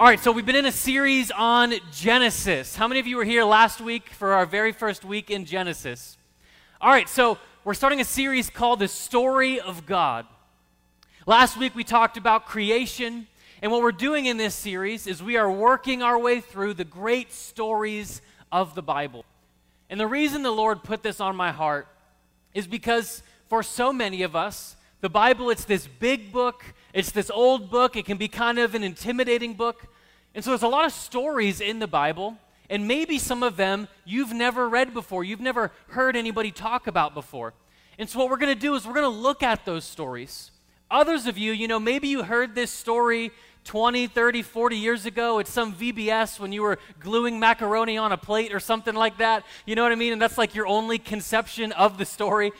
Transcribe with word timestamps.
All 0.00 0.06
right, 0.06 0.18
so 0.18 0.32
we've 0.32 0.46
been 0.46 0.56
in 0.56 0.64
a 0.64 0.72
series 0.72 1.30
on 1.30 1.74
Genesis. 1.92 2.74
How 2.74 2.88
many 2.88 3.00
of 3.00 3.06
you 3.06 3.18
were 3.18 3.24
here 3.24 3.44
last 3.44 3.82
week 3.82 4.08
for 4.08 4.32
our 4.32 4.46
very 4.46 4.72
first 4.72 5.04
week 5.04 5.30
in 5.30 5.44
Genesis? 5.44 6.16
All 6.80 6.88
right, 6.88 7.06
so 7.06 7.36
we're 7.64 7.74
starting 7.74 8.00
a 8.00 8.04
series 8.06 8.48
called 8.48 8.78
The 8.78 8.88
Story 8.88 9.60
of 9.60 9.84
God. 9.84 10.24
Last 11.26 11.58
week 11.58 11.74
we 11.74 11.84
talked 11.84 12.16
about 12.16 12.46
creation, 12.46 13.26
and 13.60 13.70
what 13.70 13.82
we're 13.82 13.92
doing 13.92 14.24
in 14.24 14.38
this 14.38 14.54
series 14.54 15.06
is 15.06 15.22
we 15.22 15.36
are 15.36 15.52
working 15.52 16.02
our 16.02 16.18
way 16.18 16.40
through 16.40 16.72
the 16.72 16.84
great 16.86 17.30
stories 17.30 18.22
of 18.50 18.74
the 18.74 18.82
Bible. 18.82 19.26
And 19.90 20.00
the 20.00 20.06
reason 20.06 20.42
the 20.42 20.50
Lord 20.50 20.82
put 20.82 21.02
this 21.02 21.20
on 21.20 21.36
my 21.36 21.52
heart 21.52 21.86
is 22.54 22.66
because 22.66 23.22
for 23.50 23.62
so 23.62 23.92
many 23.92 24.22
of 24.22 24.34
us, 24.34 24.76
the 25.02 25.10
Bible, 25.10 25.50
it's 25.50 25.66
this 25.66 25.86
big 25.86 26.32
book, 26.32 26.64
it's 26.92 27.10
this 27.12 27.30
old 27.30 27.70
book, 27.70 27.96
it 27.96 28.04
can 28.04 28.16
be 28.16 28.28
kind 28.28 28.58
of 28.58 28.74
an 28.74 28.82
intimidating 28.82 29.54
book. 29.54 29.86
And 30.34 30.44
so 30.44 30.50
there's 30.50 30.62
a 30.62 30.68
lot 30.68 30.84
of 30.84 30.92
stories 30.92 31.60
in 31.60 31.78
the 31.78 31.86
Bible, 31.86 32.36
and 32.68 32.86
maybe 32.86 33.18
some 33.18 33.42
of 33.42 33.56
them 33.56 33.88
you've 34.04 34.32
never 34.32 34.68
read 34.68 34.94
before, 34.94 35.24
you've 35.24 35.40
never 35.40 35.72
heard 35.88 36.16
anybody 36.16 36.50
talk 36.50 36.86
about 36.86 37.14
before. 37.14 37.52
And 37.98 38.08
so 38.08 38.18
what 38.18 38.30
we're 38.30 38.38
going 38.38 38.54
to 38.54 38.60
do 38.60 38.74
is 38.74 38.86
we're 38.86 38.94
going 38.94 39.12
to 39.12 39.20
look 39.20 39.42
at 39.42 39.64
those 39.64 39.84
stories. 39.84 40.50
Others 40.90 41.26
of 41.26 41.36
you, 41.36 41.52
you 41.52 41.68
know, 41.68 41.78
maybe 41.78 42.08
you 42.08 42.22
heard 42.22 42.54
this 42.54 42.70
story 42.70 43.30
20, 43.64 44.06
30, 44.06 44.42
40 44.42 44.76
years 44.76 45.06
ago 45.06 45.38
at 45.38 45.46
some 45.46 45.74
VBS 45.74 46.40
when 46.40 46.52
you 46.52 46.62
were 46.62 46.78
gluing 46.98 47.38
macaroni 47.38 47.98
on 47.98 48.10
a 48.10 48.16
plate 48.16 48.54
or 48.54 48.60
something 48.60 48.94
like 48.94 49.18
that. 49.18 49.44
You 49.66 49.74
know 49.74 49.82
what 49.82 49.92
I 49.92 49.96
mean? 49.96 50.12
And 50.12 50.22
that's 50.22 50.38
like 50.38 50.54
your 50.54 50.66
only 50.66 50.98
conception 50.98 51.72
of 51.72 51.98
the 51.98 52.04
story. 52.04 52.52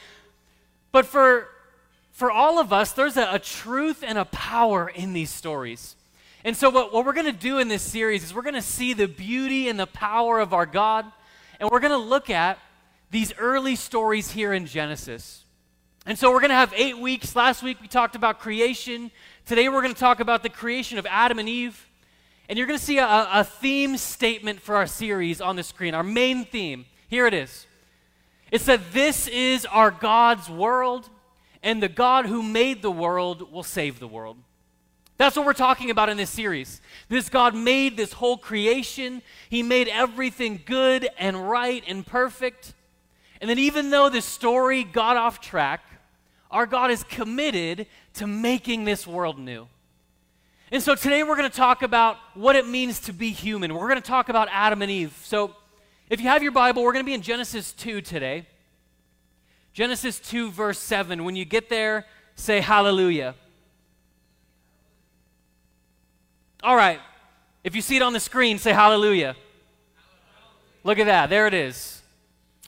But 0.92 1.06
for, 1.06 1.48
for 2.20 2.30
all 2.30 2.58
of 2.58 2.70
us, 2.70 2.92
there's 2.92 3.16
a, 3.16 3.32
a 3.32 3.38
truth 3.38 4.04
and 4.06 4.18
a 4.18 4.26
power 4.26 4.90
in 4.94 5.14
these 5.14 5.30
stories. 5.30 5.96
And 6.44 6.54
so, 6.54 6.68
what, 6.68 6.92
what 6.92 7.06
we're 7.06 7.14
going 7.14 7.24
to 7.24 7.32
do 7.32 7.60
in 7.60 7.68
this 7.68 7.80
series 7.80 8.22
is 8.22 8.34
we're 8.34 8.42
going 8.42 8.52
to 8.52 8.60
see 8.60 8.92
the 8.92 9.08
beauty 9.08 9.70
and 9.70 9.80
the 9.80 9.86
power 9.86 10.38
of 10.38 10.52
our 10.52 10.66
God, 10.66 11.06
and 11.58 11.70
we're 11.70 11.80
going 11.80 11.92
to 11.92 11.96
look 11.96 12.28
at 12.28 12.58
these 13.10 13.32
early 13.38 13.74
stories 13.74 14.32
here 14.32 14.52
in 14.52 14.66
Genesis. 14.66 15.44
And 16.04 16.18
so, 16.18 16.30
we're 16.30 16.40
going 16.40 16.50
to 16.50 16.56
have 16.56 16.74
eight 16.76 16.98
weeks. 16.98 17.34
Last 17.34 17.62
week, 17.62 17.80
we 17.80 17.88
talked 17.88 18.14
about 18.14 18.38
creation. 18.38 19.10
Today, 19.46 19.70
we're 19.70 19.80
going 19.80 19.94
to 19.94 19.98
talk 19.98 20.20
about 20.20 20.42
the 20.42 20.50
creation 20.50 20.98
of 20.98 21.06
Adam 21.06 21.38
and 21.38 21.48
Eve. 21.48 21.88
And 22.50 22.58
you're 22.58 22.66
going 22.66 22.78
to 22.78 22.84
see 22.84 22.98
a, 22.98 23.28
a 23.32 23.44
theme 23.44 23.96
statement 23.96 24.60
for 24.60 24.76
our 24.76 24.86
series 24.86 25.40
on 25.40 25.56
the 25.56 25.62
screen, 25.62 25.94
our 25.94 26.02
main 26.02 26.44
theme. 26.44 26.84
Here 27.08 27.26
it 27.26 27.32
is 27.32 27.66
it 28.50 28.60
said, 28.60 28.82
This 28.92 29.26
is 29.26 29.64
our 29.64 29.90
God's 29.90 30.50
world, 30.50 31.08
and 31.62 31.82
the 31.82 31.88
God 31.88 32.26
who 32.26 32.42
made 32.42 32.82
the 32.82 32.90
world 32.90 33.52
will 33.52 33.62
save 33.62 33.98
the 33.98 34.08
world. 34.08 34.36
That's 35.18 35.36
what 35.36 35.44
we're 35.44 35.52
talking 35.52 35.90
about 35.90 36.08
in 36.08 36.16
this 36.16 36.30
series. 36.30 36.80
This 37.08 37.28
God 37.28 37.54
made 37.54 37.96
this 37.96 38.14
whole 38.14 38.38
creation, 38.38 39.20
He 39.50 39.62
made 39.62 39.88
everything 39.88 40.62
good 40.64 41.08
and 41.18 41.50
right 41.50 41.84
and 41.86 42.06
perfect. 42.06 42.72
And 43.40 43.48
then, 43.48 43.58
even 43.58 43.90
though 43.90 44.08
this 44.08 44.24
story 44.24 44.84
got 44.84 45.16
off 45.16 45.40
track, 45.40 45.82
our 46.50 46.66
God 46.66 46.90
is 46.90 47.04
committed 47.04 47.86
to 48.14 48.26
making 48.26 48.84
this 48.84 49.06
world 49.06 49.38
new. 49.38 49.68
And 50.72 50.82
so 50.82 50.94
today 50.94 51.22
we're 51.22 51.36
going 51.36 51.50
to 51.50 51.56
talk 51.56 51.82
about 51.82 52.16
what 52.34 52.54
it 52.54 52.66
means 52.66 53.00
to 53.00 53.12
be 53.12 53.30
human. 53.30 53.74
We're 53.74 53.88
going 53.88 54.00
to 54.00 54.06
talk 54.06 54.28
about 54.28 54.48
Adam 54.52 54.82
and 54.82 54.90
Eve. 54.90 55.18
So 55.24 55.54
if 56.08 56.20
you 56.20 56.28
have 56.28 56.42
your 56.42 56.52
Bible, 56.52 56.82
we're 56.82 56.92
going 56.92 57.04
to 57.04 57.08
be 57.08 57.14
in 57.14 57.22
Genesis 57.22 57.72
2 57.72 58.02
today. 58.02 58.46
Genesis 59.72 60.18
2, 60.20 60.50
verse 60.50 60.78
7. 60.78 61.24
When 61.24 61.36
you 61.36 61.44
get 61.44 61.68
there, 61.68 62.06
say 62.34 62.60
hallelujah. 62.60 63.34
All 66.62 66.76
right. 66.76 67.00
If 67.62 67.74
you 67.74 67.82
see 67.82 67.96
it 67.96 68.02
on 68.02 68.12
the 68.12 68.20
screen, 68.20 68.58
say 68.58 68.72
hallelujah. 68.72 69.36
Look 70.82 70.98
at 70.98 71.06
that. 71.06 71.30
There 71.30 71.46
it 71.46 71.54
is. 71.54 72.00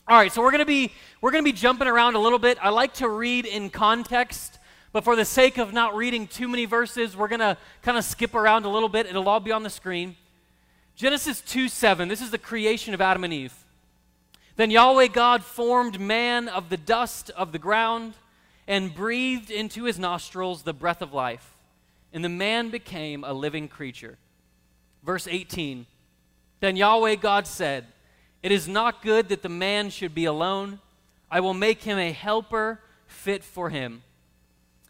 All 0.08 0.16
right, 0.16 0.32
so 0.32 0.42
we're 0.42 0.50
going 0.50 0.58
to 0.58 0.66
be 0.66 0.92
we're 1.20 1.30
going 1.30 1.44
to 1.44 1.50
be 1.50 1.56
jumping 1.56 1.86
around 1.86 2.16
a 2.16 2.18
little 2.18 2.38
bit. 2.38 2.58
I 2.60 2.70
like 2.70 2.94
to 2.94 3.08
read 3.08 3.46
in 3.46 3.70
context, 3.70 4.58
but 4.92 5.04
for 5.04 5.14
the 5.14 5.24
sake 5.24 5.58
of 5.58 5.72
not 5.72 5.94
reading 5.94 6.26
too 6.26 6.48
many 6.48 6.64
verses, 6.64 7.16
we're 7.16 7.28
going 7.28 7.40
to 7.40 7.56
kind 7.82 7.96
of 7.96 8.04
skip 8.04 8.34
around 8.34 8.64
a 8.64 8.68
little 8.68 8.88
bit. 8.88 9.06
It'll 9.06 9.28
all 9.28 9.38
be 9.38 9.52
on 9.52 9.62
the 9.62 9.70
screen. 9.70 10.16
Genesis 10.96 11.40
2 11.40 11.68
7, 11.68 12.08
this 12.08 12.20
is 12.20 12.30
the 12.30 12.38
creation 12.38 12.92
of 12.92 13.00
Adam 13.00 13.22
and 13.22 13.32
Eve. 13.32 13.61
Then 14.56 14.70
Yahweh 14.70 15.08
God 15.08 15.42
formed 15.42 15.98
man 15.98 16.48
of 16.48 16.68
the 16.68 16.76
dust 16.76 17.30
of 17.30 17.52
the 17.52 17.58
ground 17.58 18.14
and 18.66 18.94
breathed 18.94 19.50
into 19.50 19.84
his 19.84 19.98
nostrils 19.98 20.62
the 20.62 20.72
breath 20.72 21.02
of 21.02 21.12
life 21.12 21.52
and 22.12 22.24
the 22.24 22.28
man 22.28 22.70
became 22.70 23.24
a 23.24 23.32
living 23.32 23.68
creature. 23.68 24.18
Verse 25.02 25.26
18 25.26 25.86
Then 26.60 26.76
Yahweh 26.76 27.16
God 27.16 27.46
said, 27.46 27.86
It 28.42 28.52
is 28.52 28.68
not 28.68 29.02
good 29.02 29.28
that 29.30 29.42
the 29.42 29.48
man 29.48 29.90
should 29.90 30.14
be 30.14 30.26
alone. 30.26 30.80
I 31.30 31.40
will 31.40 31.54
make 31.54 31.82
him 31.82 31.98
a 31.98 32.12
helper 32.12 32.80
fit 33.06 33.42
for 33.42 33.70
him. 33.70 34.02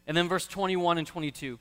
And 0.06 0.16
then 0.16 0.28
verse 0.28 0.46
21 0.46 0.98
and 0.98 1.06
22 1.06 1.58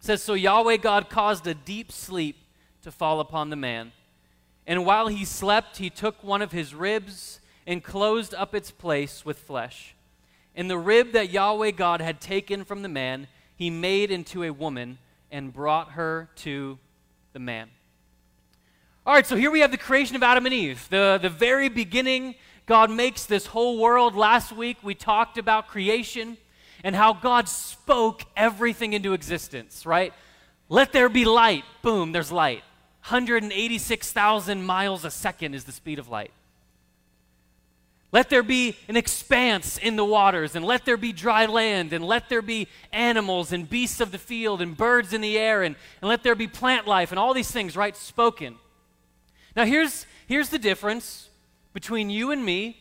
says, 0.00 0.22
So 0.22 0.34
Yahweh 0.34 0.78
God 0.78 1.10
caused 1.10 1.46
a 1.46 1.54
deep 1.54 1.92
sleep 1.92 2.36
to 2.82 2.90
fall 2.90 3.20
upon 3.20 3.50
the 3.50 3.56
man. 3.56 3.92
And 4.68 4.84
while 4.84 5.08
he 5.08 5.24
slept, 5.24 5.78
he 5.78 5.88
took 5.88 6.22
one 6.22 6.42
of 6.42 6.52
his 6.52 6.74
ribs 6.74 7.40
and 7.66 7.82
closed 7.82 8.34
up 8.34 8.54
its 8.54 8.70
place 8.70 9.24
with 9.24 9.38
flesh. 9.38 9.94
And 10.54 10.68
the 10.68 10.76
rib 10.76 11.12
that 11.12 11.30
Yahweh 11.30 11.70
God 11.70 12.02
had 12.02 12.20
taken 12.20 12.64
from 12.64 12.82
the 12.82 12.88
man, 12.88 13.28
he 13.56 13.70
made 13.70 14.10
into 14.10 14.42
a 14.44 14.52
woman 14.52 14.98
and 15.32 15.54
brought 15.54 15.92
her 15.92 16.28
to 16.36 16.78
the 17.32 17.38
man. 17.38 17.70
All 19.06 19.14
right, 19.14 19.26
so 19.26 19.36
here 19.36 19.50
we 19.50 19.60
have 19.60 19.70
the 19.70 19.78
creation 19.78 20.16
of 20.16 20.22
Adam 20.22 20.44
and 20.44 20.54
Eve. 20.54 20.86
The, 20.90 21.18
the 21.20 21.30
very 21.30 21.70
beginning, 21.70 22.34
God 22.66 22.90
makes 22.90 23.24
this 23.24 23.46
whole 23.46 23.78
world. 23.78 24.14
Last 24.14 24.52
week, 24.52 24.76
we 24.82 24.94
talked 24.94 25.38
about 25.38 25.68
creation 25.68 26.36
and 26.84 26.94
how 26.94 27.14
God 27.14 27.48
spoke 27.48 28.22
everything 28.36 28.92
into 28.92 29.14
existence, 29.14 29.86
right? 29.86 30.12
Let 30.68 30.92
there 30.92 31.08
be 31.08 31.24
light. 31.24 31.64
Boom, 31.80 32.12
there's 32.12 32.30
light. 32.30 32.64
186,000 33.08 34.62
miles 34.62 35.04
a 35.06 35.10
second 35.10 35.54
is 35.54 35.64
the 35.64 35.72
speed 35.72 35.98
of 35.98 36.10
light. 36.10 36.30
Let 38.12 38.28
there 38.28 38.42
be 38.42 38.76
an 38.86 38.98
expanse 38.98 39.78
in 39.78 39.96
the 39.96 40.04
waters, 40.04 40.54
and 40.54 40.62
let 40.62 40.84
there 40.84 40.98
be 40.98 41.12
dry 41.12 41.46
land, 41.46 41.94
and 41.94 42.04
let 42.04 42.28
there 42.28 42.42
be 42.42 42.68
animals 42.92 43.50
and 43.50 43.68
beasts 43.68 44.00
of 44.00 44.12
the 44.12 44.18
field, 44.18 44.60
and 44.60 44.76
birds 44.76 45.14
in 45.14 45.22
the 45.22 45.38
air, 45.38 45.62
and, 45.62 45.74
and 46.02 46.08
let 46.10 46.22
there 46.22 46.34
be 46.34 46.46
plant 46.46 46.86
life, 46.86 47.10
and 47.10 47.18
all 47.18 47.32
these 47.32 47.50
things, 47.50 47.76
right? 47.76 47.96
Spoken. 47.96 48.56
Now, 49.56 49.64
here's, 49.64 50.04
here's 50.26 50.50
the 50.50 50.58
difference 50.58 51.30
between 51.72 52.10
you 52.10 52.30
and 52.30 52.44
me 52.44 52.76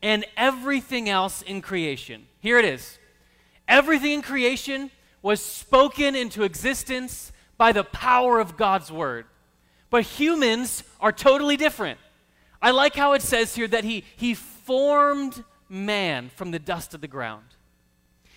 and 0.00 0.24
everything 0.36 1.08
else 1.08 1.42
in 1.42 1.60
creation. 1.60 2.26
Here 2.38 2.58
it 2.58 2.64
is 2.64 2.98
everything 3.68 4.12
in 4.12 4.22
creation 4.22 4.90
was 5.22 5.40
spoken 5.40 6.14
into 6.14 6.42
existence 6.42 7.32
by 7.56 7.72
the 7.72 7.84
power 7.84 8.38
of 8.38 8.56
God's 8.56 8.92
word. 8.92 9.24
But 9.92 10.04
humans 10.04 10.84
are 11.00 11.12
totally 11.12 11.58
different. 11.58 12.00
I 12.62 12.70
like 12.70 12.96
how 12.96 13.12
it 13.12 13.20
says 13.20 13.54
here 13.54 13.68
that 13.68 13.84
he, 13.84 14.04
he 14.16 14.32
formed 14.32 15.44
man 15.68 16.30
from 16.34 16.50
the 16.50 16.58
dust 16.58 16.94
of 16.94 17.02
the 17.02 17.08
ground. 17.08 17.44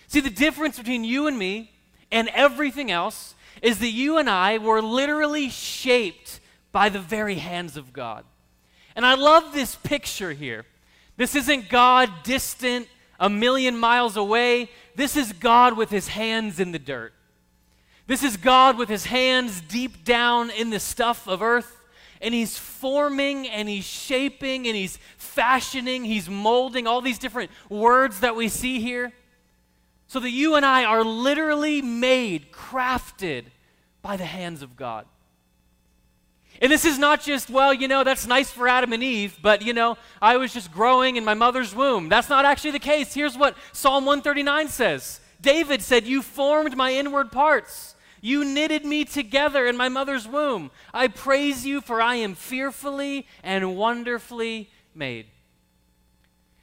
See, 0.06 0.20
the 0.20 0.28
difference 0.28 0.76
between 0.76 1.02
you 1.02 1.26
and 1.26 1.38
me 1.38 1.72
and 2.12 2.28
everything 2.28 2.90
else 2.90 3.34
is 3.62 3.78
that 3.78 3.88
you 3.88 4.18
and 4.18 4.28
I 4.28 4.58
were 4.58 4.82
literally 4.82 5.48
shaped 5.48 6.40
by 6.72 6.90
the 6.90 7.00
very 7.00 7.36
hands 7.36 7.78
of 7.78 7.94
God. 7.94 8.26
And 8.94 9.06
I 9.06 9.14
love 9.14 9.54
this 9.54 9.76
picture 9.76 10.34
here. 10.34 10.66
This 11.16 11.34
isn't 11.34 11.70
God 11.70 12.10
distant, 12.22 12.86
a 13.18 13.30
million 13.30 13.78
miles 13.78 14.18
away. 14.18 14.68
This 14.94 15.16
is 15.16 15.32
God 15.32 15.74
with 15.74 15.88
his 15.88 16.08
hands 16.08 16.60
in 16.60 16.72
the 16.72 16.78
dirt. 16.78 17.14
This 18.06 18.22
is 18.22 18.36
God 18.36 18.78
with 18.78 18.88
his 18.88 19.06
hands 19.06 19.60
deep 19.60 20.04
down 20.04 20.50
in 20.50 20.70
the 20.70 20.78
stuff 20.78 21.26
of 21.26 21.42
earth 21.42 21.76
and 22.20 22.32
he's 22.32 22.56
forming 22.56 23.48
and 23.48 23.68
he's 23.68 23.84
shaping 23.84 24.66
and 24.66 24.76
he's 24.76 24.98
fashioning, 25.18 26.04
he's 26.04 26.28
molding 26.28 26.86
all 26.86 27.00
these 27.00 27.18
different 27.18 27.50
words 27.68 28.20
that 28.20 28.36
we 28.36 28.48
see 28.48 28.80
here. 28.80 29.12
So 30.08 30.20
that 30.20 30.30
you 30.30 30.54
and 30.54 30.64
I 30.64 30.84
are 30.84 31.02
literally 31.02 31.82
made, 31.82 32.52
crafted 32.52 33.46
by 34.02 34.16
the 34.16 34.24
hands 34.24 34.62
of 34.62 34.76
God. 34.76 35.04
And 36.62 36.70
this 36.70 36.84
is 36.84 36.96
not 36.98 37.22
just, 37.22 37.50
well, 37.50 37.74
you 37.74 37.88
know, 37.88 38.04
that's 38.04 38.26
nice 38.26 38.50
for 38.50 38.68
Adam 38.68 38.92
and 38.92 39.02
Eve, 39.02 39.36
but, 39.42 39.62
you 39.62 39.72
know, 39.72 39.98
I 40.22 40.36
was 40.36 40.54
just 40.54 40.72
growing 40.72 41.16
in 41.16 41.24
my 41.24 41.34
mother's 41.34 41.74
womb. 41.74 42.08
That's 42.08 42.30
not 42.30 42.44
actually 42.44 42.70
the 42.70 42.78
case. 42.78 43.12
Here's 43.12 43.36
what 43.36 43.56
Psalm 43.72 44.06
139 44.06 44.68
says 44.68 45.20
David 45.40 45.82
said, 45.82 46.06
You 46.06 46.22
formed 46.22 46.76
my 46.76 46.92
inward 46.92 47.30
parts. 47.30 47.95
You 48.20 48.44
knitted 48.44 48.84
me 48.84 49.04
together 49.04 49.66
in 49.66 49.76
my 49.76 49.88
mother's 49.88 50.26
womb. 50.26 50.70
I 50.92 51.08
praise 51.08 51.66
you, 51.66 51.80
for 51.80 52.00
I 52.00 52.16
am 52.16 52.34
fearfully 52.34 53.26
and 53.42 53.76
wonderfully 53.76 54.70
made. 54.94 55.26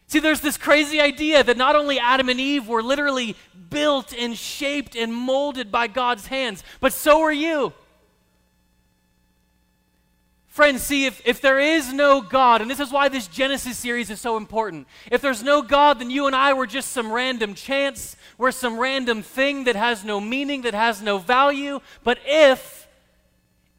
See, 0.08 0.20
there's 0.20 0.42
this 0.42 0.58
crazy 0.58 1.02
idea 1.02 1.44
that 1.44 1.58
not 1.58 1.76
only 1.76 1.98
Adam 2.00 2.30
and 2.30 2.40
Eve 2.40 2.68
were 2.68 2.84
literally 2.84 3.36
built 3.70 4.14
and 4.14 4.38
shaped 4.38 4.96
and 4.96 5.14
molded 5.14 5.72
by 5.72 5.88
God's 5.88 6.28
hands, 6.28 6.64
but 6.80 6.94
so 6.94 7.22
are 7.22 7.34
you. 7.34 7.74
Friends, 10.54 10.84
see, 10.84 11.06
if, 11.06 11.20
if 11.26 11.42
there 11.42 11.60
is 11.60 11.92
no 11.92 12.22
God, 12.22 12.62
and 12.62 12.70
this 12.70 12.80
is 12.80 12.92
why 12.92 13.10
this 13.10 13.26
Genesis 13.26 13.76
series 13.76 14.12
is 14.12 14.22
so 14.22 14.38
important, 14.38 14.88
if 15.10 15.20
there's 15.20 15.42
no 15.42 15.64
God, 15.64 15.98
then 15.98 16.12
you 16.12 16.28
and 16.28 16.36
I 16.36 16.54
were 16.54 16.68
just 16.68 16.92
some 16.92 17.12
random 17.12 17.56
chance, 17.56 18.16
we're 18.44 18.52
some 18.52 18.78
random 18.78 19.22
thing 19.22 19.64
that 19.64 19.78
has 19.78 20.04
no 20.04 20.20
meaning, 20.20 20.64
that 20.64 20.74
has 20.74 21.02
no 21.02 21.18
value. 21.18 21.80
But 22.04 22.20
if, 22.26 22.90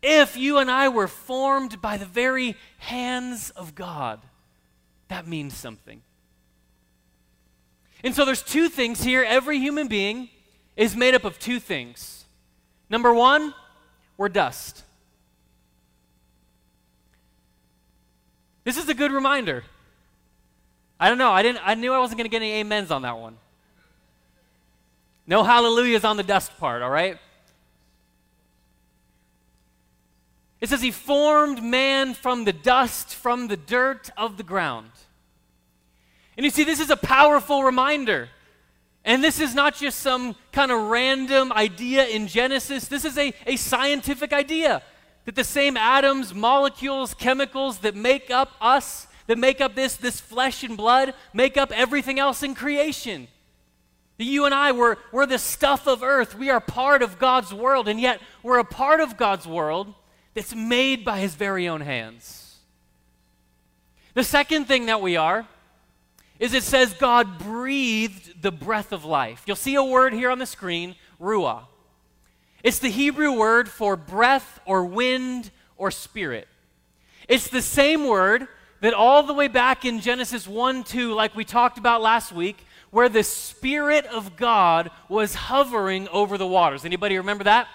if 0.02 0.38
you 0.38 0.56
and 0.56 0.70
I 0.70 0.88
were 0.88 1.06
formed 1.06 1.82
by 1.82 1.99
the 1.99 2.06
very 2.06 2.56
hands 2.78 3.50
of 3.50 3.75
God, 3.75 4.22
that 5.08 5.26
means 5.26 5.55
something. 5.55 6.00
And 8.02 8.14
so 8.14 8.25
there's 8.25 8.43
two 8.43 8.70
things 8.70 9.05
here. 9.05 9.22
Every 9.22 9.58
human 9.58 9.87
being 9.87 10.31
is 10.78 10.96
made 10.96 11.14
up 11.14 11.25
of 11.25 11.38
two 11.38 11.61
things. 11.61 12.25
Number 12.88 13.12
one, 13.12 13.52
we're 14.16 14.31
dust. 14.31 14.82
This 18.64 18.78
is 18.78 18.88
a 18.88 18.94
good 18.94 19.12
reminder. 19.12 19.62
I 20.99 21.11
don't 21.11 21.19
know. 21.19 21.32
I 21.32 21.43
didn't 21.43 21.61
I 21.62 21.75
knew 21.75 21.93
I 21.93 21.99
wasn't 21.99 22.16
going 22.16 22.31
to 22.31 22.31
get 22.31 22.40
any 22.40 22.62
amens 22.62 22.90
on 22.90 23.02
that 23.02 23.19
one. 23.19 23.37
No 25.26 25.43
hallelujahs 25.43 26.05
on 26.05 26.17
the 26.17 26.23
dust 26.23 26.56
part, 26.59 26.82
all 26.82 26.91
right? 26.91 27.19
It 30.61 30.69
says 30.69 30.81
he 30.81 30.91
formed 30.91 31.62
man 31.62 32.15
from 32.15 32.44
the 32.44 32.53
dust, 32.53 33.15
from 33.15 33.49
the 33.49 33.56
dirt 33.56 34.11
of 34.17 34.37
the 34.37 34.43
ground. 34.43 34.91
And 36.37 36.44
you 36.44 36.50
see, 36.50 36.65
this 36.65 36.81
is 36.81 36.91
a 36.91 36.97
powerful 36.97 37.62
reminder. 37.62 38.29
And 39.05 39.23
this 39.23 39.41
is 39.41 39.55
not 39.55 39.75
just 39.75 40.00
some 40.00 40.35
kind 40.53 40.73
of 40.73 40.81
random 40.88 41.53
idea 41.53 42.06
in 42.06 42.26
Genesis. 42.26 42.88
This 42.88 43.05
is 43.05 43.19
a, 43.19 43.35
a 43.47 43.56
scientific 43.56 44.32
idea 44.32 44.82
that 45.26 45.35
the 45.35 45.44
same 45.44 45.76
atoms, 45.76 46.35
molecules, 46.35 47.15
chemicals 47.15 47.79
that 47.79 47.94
make 47.94 48.31
up 48.31 48.53
us, 48.61 49.06
that 49.26 49.38
make 49.38 49.61
up 49.61 49.75
this, 49.75 49.97
this 49.97 50.21
flesh 50.21 50.62
and 50.65 50.76
blood, 50.76 51.15
make 51.32 51.56
up 51.56 51.73
everything 51.73 52.19
else 52.19 52.43
in 52.43 52.55
creation. 52.55 53.29
You 54.16 54.44
and 54.44 54.55
I, 54.55 54.72
we're, 54.72 54.96
we're 55.11 55.26
the 55.26 55.38
stuff 55.38 55.88
of 55.88 56.02
earth. 56.02 56.38
We 56.38 56.50
are 56.50 56.61
part 56.61 57.02
of 57.02 57.19
God's 57.19 57.52
world, 57.52 57.88
and 57.88 58.00
yet 58.00 58.20
we're 58.43 58.58
a 58.58 58.64
part 58.64 59.00
of 59.00 59.16
God's 59.16 59.46
world 59.46 59.93
that's 60.34 60.55
made 60.55 61.05
by 61.05 61.19
His 61.19 61.34
very 61.34 61.66
own 61.66 61.81
hands. 61.81 62.56
The 64.14 64.22
second 64.22 64.66
thing 64.66 64.87
that 64.87 65.02
we 65.02 65.16
are 65.16 65.46
is 66.38 66.55
it 66.55 66.62
says 66.62 66.93
God 66.94 67.38
breathed 67.38 68.43
the 68.43 68.52
breath 68.52 68.93
of 68.93 69.05
life. 69.05 69.43
You'll 69.46 69.56
see 69.56 69.75
a 69.75 69.82
word 69.82 70.12
here 70.12 70.31
on 70.31 70.38
the 70.38 70.46
screen, 70.46 70.94
ruah. 71.20 71.64
It's 72.62 72.78
the 72.78 72.90
Hebrew 72.90 73.32
word 73.32 73.69
for 73.69 73.96
breath 73.96 74.61
or 74.64 74.84
wind 74.84 75.50
or 75.76 75.90
spirit. 75.90 76.49
It's 77.28 77.49
the 77.49 77.62
same 77.62 78.06
word 78.06 78.49
that 78.81 78.94
all 78.94 79.22
the 79.22 79.34
way 79.34 79.49
back 79.49 79.84
in 79.84 80.00
Genesis 80.00 80.46
1 80.46 80.84
2, 80.84 81.12
like 81.14 81.34
we 81.34 81.44
talked 81.44 81.78
about 81.78 82.02
last 82.02 82.32
week, 82.32 82.63
where 82.94 83.08
the 83.08 83.25
Spirit 83.25 84.06
of 84.06 84.37
God 84.37 84.88
was 85.08 85.35
hovering 85.35 86.06
over 86.11 86.38
the 86.38 86.46
waters. 86.46 86.85
Anybody 86.85 87.17
remember 87.17 87.43
that? 87.43 87.67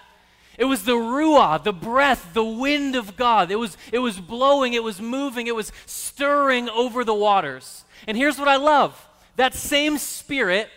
It 0.57 0.63
was 0.63 0.83
the 0.83 0.93
ruah, 0.93 1.61
the 1.61 1.73
breath, 1.73 2.33
the 2.33 2.45
wind 2.45 2.95
of 2.95 3.17
God. 3.17 3.51
It 3.51 3.57
was, 3.57 3.75
it 3.91 3.99
was 3.99 4.17
blowing, 4.17 4.75
it 4.75 4.81
was 4.81 5.01
moving, 5.01 5.47
it 5.47 5.55
was 5.55 5.73
stirring 5.85 6.69
over 6.69 7.03
the 7.03 7.13
waters. 7.13 7.83
And 8.07 8.15
here's 8.15 8.39
what 8.39 8.47
I 8.47 8.55
love 8.55 9.09
that 9.35 9.53
same 9.53 9.97
Spirit 9.97 10.69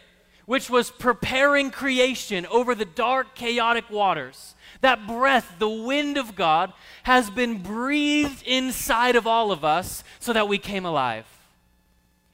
which 0.44 0.68
was 0.68 0.90
preparing 0.90 1.70
creation 1.70 2.44
over 2.46 2.74
the 2.74 2.84
dark, 2.84 3.36
chaotic 3.36 3.88
waters. 3.90 4.56
That 4.80 5.06
breath, 5.06 5.54
the 5.60 5.68
wind 5.68 6.18
of 6.18 6.34
God, 6.34 6.72
has 7.04 7.30
been 7.30 7.62
breathed 7.62 8.42
inside 8.44 9.14
of 9.14 9.28
all 9.28 9.52
of 9.52 9.64
us 9.64 10.02
so 10.18 10.32
that 10.32 10.48
we 10.48 10.58
came 10.58 10.84
alive. 10.84 11.26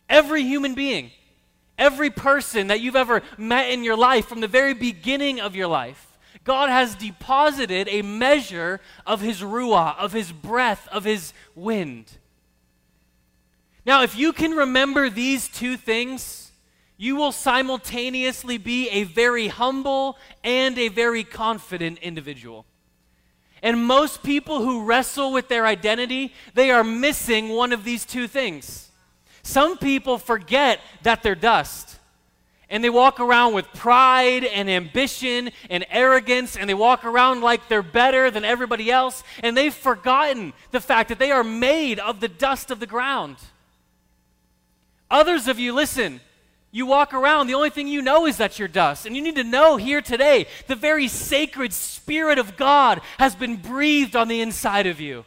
Every 0.08 0.42
human 0.42 0.74
being, 0.74 1.10
every 1.78 2.10
person 2.10 2.66
that 2.66 2.80
you've 2.80 2.96
ever 2.96 3.22
met 3.36 3.70
in 3.70 3.84
your 3.84 3.96
life 3.96 4.26
from 4.26 4.40
the 4.40 4.48
very 4.48 4.74
beginning 4.74 5.40
of 5.40 5.54
your 5.54 5.68
life, 5.68 6.18
God 6.44 6.70
has 6.70 6.94
deposited 6.94 7.88
a 7.88 8.02
measure 8.02 8.80
of 9.06 9.20
His 9.20 9.40
ruah, 9.40 9.96
of 9.98 10.12
His 10.12 10.32
breath, 10.32 10.88
of 10.88 11.04
His 11.04 11.32
wind. 11.54 12.18
Now, 13.84 14.02
if 14.02 14.16
you 14.16 14.32
can 14.32 14.52
remember 14.52 15.08
these 15.08 15.48
two 15.48 15.76
things, 15.76 16.52
you 16.96 17.16
will 17.16 17.32
simultaneously 17.32 18.58
be 18.58 18.88
a 18.90 19.04
very 19.04 19.48
humble 19.48 20.18
and 20.42 20.76
a 20.78 20.88
very 20.88 21.22
confident 21.24 21.98
individual. 21.98 22.66
And 23.62 23.86
most 23.86 24.22
people 24.22 24.60
who 24.60 24.84
wrestle 24.84 25.32
with 25.32 25.48
their 25.48 25.66
identity, 25.66 26.34
they 26.54 26.70
are 26.70 26.84
missing 26.84 27.50
one 27.50 27.72
of 27.72 27.84
these 27.84 28.04
two 28.04 28.26
things. 28.26 28.87
Some 29.48 29.78
people 29.78 30.18
forget 30.18 30.78
that 31.04 31.22
they're 31.22 31.34
dust. 31.34 31.96
And 32.68 32.84
they 32.84 32.90
walk 32.90 33.18
around 33.18 33.54
with 33.54 33.64
pride 33.72 34.44
and 34.44 34.68
ambition 34.68 35.52
and 35.70 35.86
arrogance, 35.88 36.54
and 36.54 36.68
they 36.68 36.74
walk 36.74 37.02
around 37.06 37.40
like 37.40 37.66
they're 37.66 37.82
better 37.82 38.30
than 38.30 38.44
everybody 38.44 38.90
else, 38.90 39.24
and 39.42 39.56
they've 39.56 39.72
forgotten 39.72 40.52
the 40.70 40.82
fact 40.82 41.08
that 41.08 41.18
they 41.18 41.30
are 41.30 41.42
made 41.42 41.98
of 41.98 42.20
the 42.20 42.28
dust 42.28 42.70
of 42.70 42.78
the 42.78 42.86
ground. 42.86 43.38
Others 45.10 45.48
of 45.48 45.58
you, 45.58 45.72
listen, 45.72 46.20
you 46.70 46.84
walk 46.84 47.14
around, 47.14 47.46
the 47.46 47.54
only 47.54 47.70
thing 47.70 47.88
you 47.88 48.02
know 48.02 48.26
is 48.26 48.36
that 48.36 48.58
you're 48.58 48.68
dust. 48.68 49.06
And 49.06 49.16
you 49.16 49.22
need 49.22 49.36
to 49.36 49.44
know 49.44 49.78
here 49.78 50.02
today 50.02 50.46
the 50.66 50.76
very 50.76 51.08
sacred 51.08 51.72
Spirit 51.72 52.38
of 52.38 52.58
God 52.58 53.00
has 53.18 53.34
been 53.34 53.56
breathed 53.56 54.14
on 54.14 54.28
the 54.28 54.42
inside 54.42 54.86
of 54.86 55.00
you. 55.00 55.24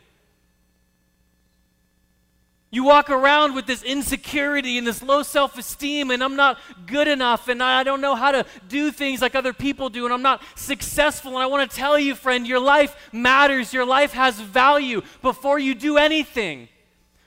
You 2.73 2.85
walk 2.85 3.09
around 3.09 3.53
with 3.53 3.65
this 3.65 3.83
insecurity 3.83 4.77
and 4.77 4.87
this 4.87 5.03
low 5.03 5.23
self 5.23 5.57
esteem, 5.57 6.09
and 6.09 6.23
I'm 6.23 6.37
not 6.37 6.57
good 6.87 7.09
enough, 7.09 7.49
and 7.49 7.61
I 7.61 7.83
don't 7.83 7.99
know 7.99 8.15
how 8.15 8.31
to 8.31 8.45
do 8.69 8.91
things 8.91 9.21
like 9.21 9.35
other 9.35 9.51
people 9.51 9.89
do, 9.89 10.05
and 10.05 10.13
I'm 10.13 10.21
not 10.21 10.41
successful. 10.55 11.33
And 11.33 11.39
I 11.43 11.47
want 11.47 11.69
to 11.69 11.75
tell 11.75 11.99
you, 11.99 12.15
friend, 12.15 12.47
your 12.47 12.61
life 12.61 12.95
matters, 13.11 13.73
your 13.73 13.85
life 13.85 14.13
has 14.13 14.39
value 14.39 15.01
before 15.21 15.59
you 15.59 15.75
do 15.75 15.97
anything. 15.97 16.69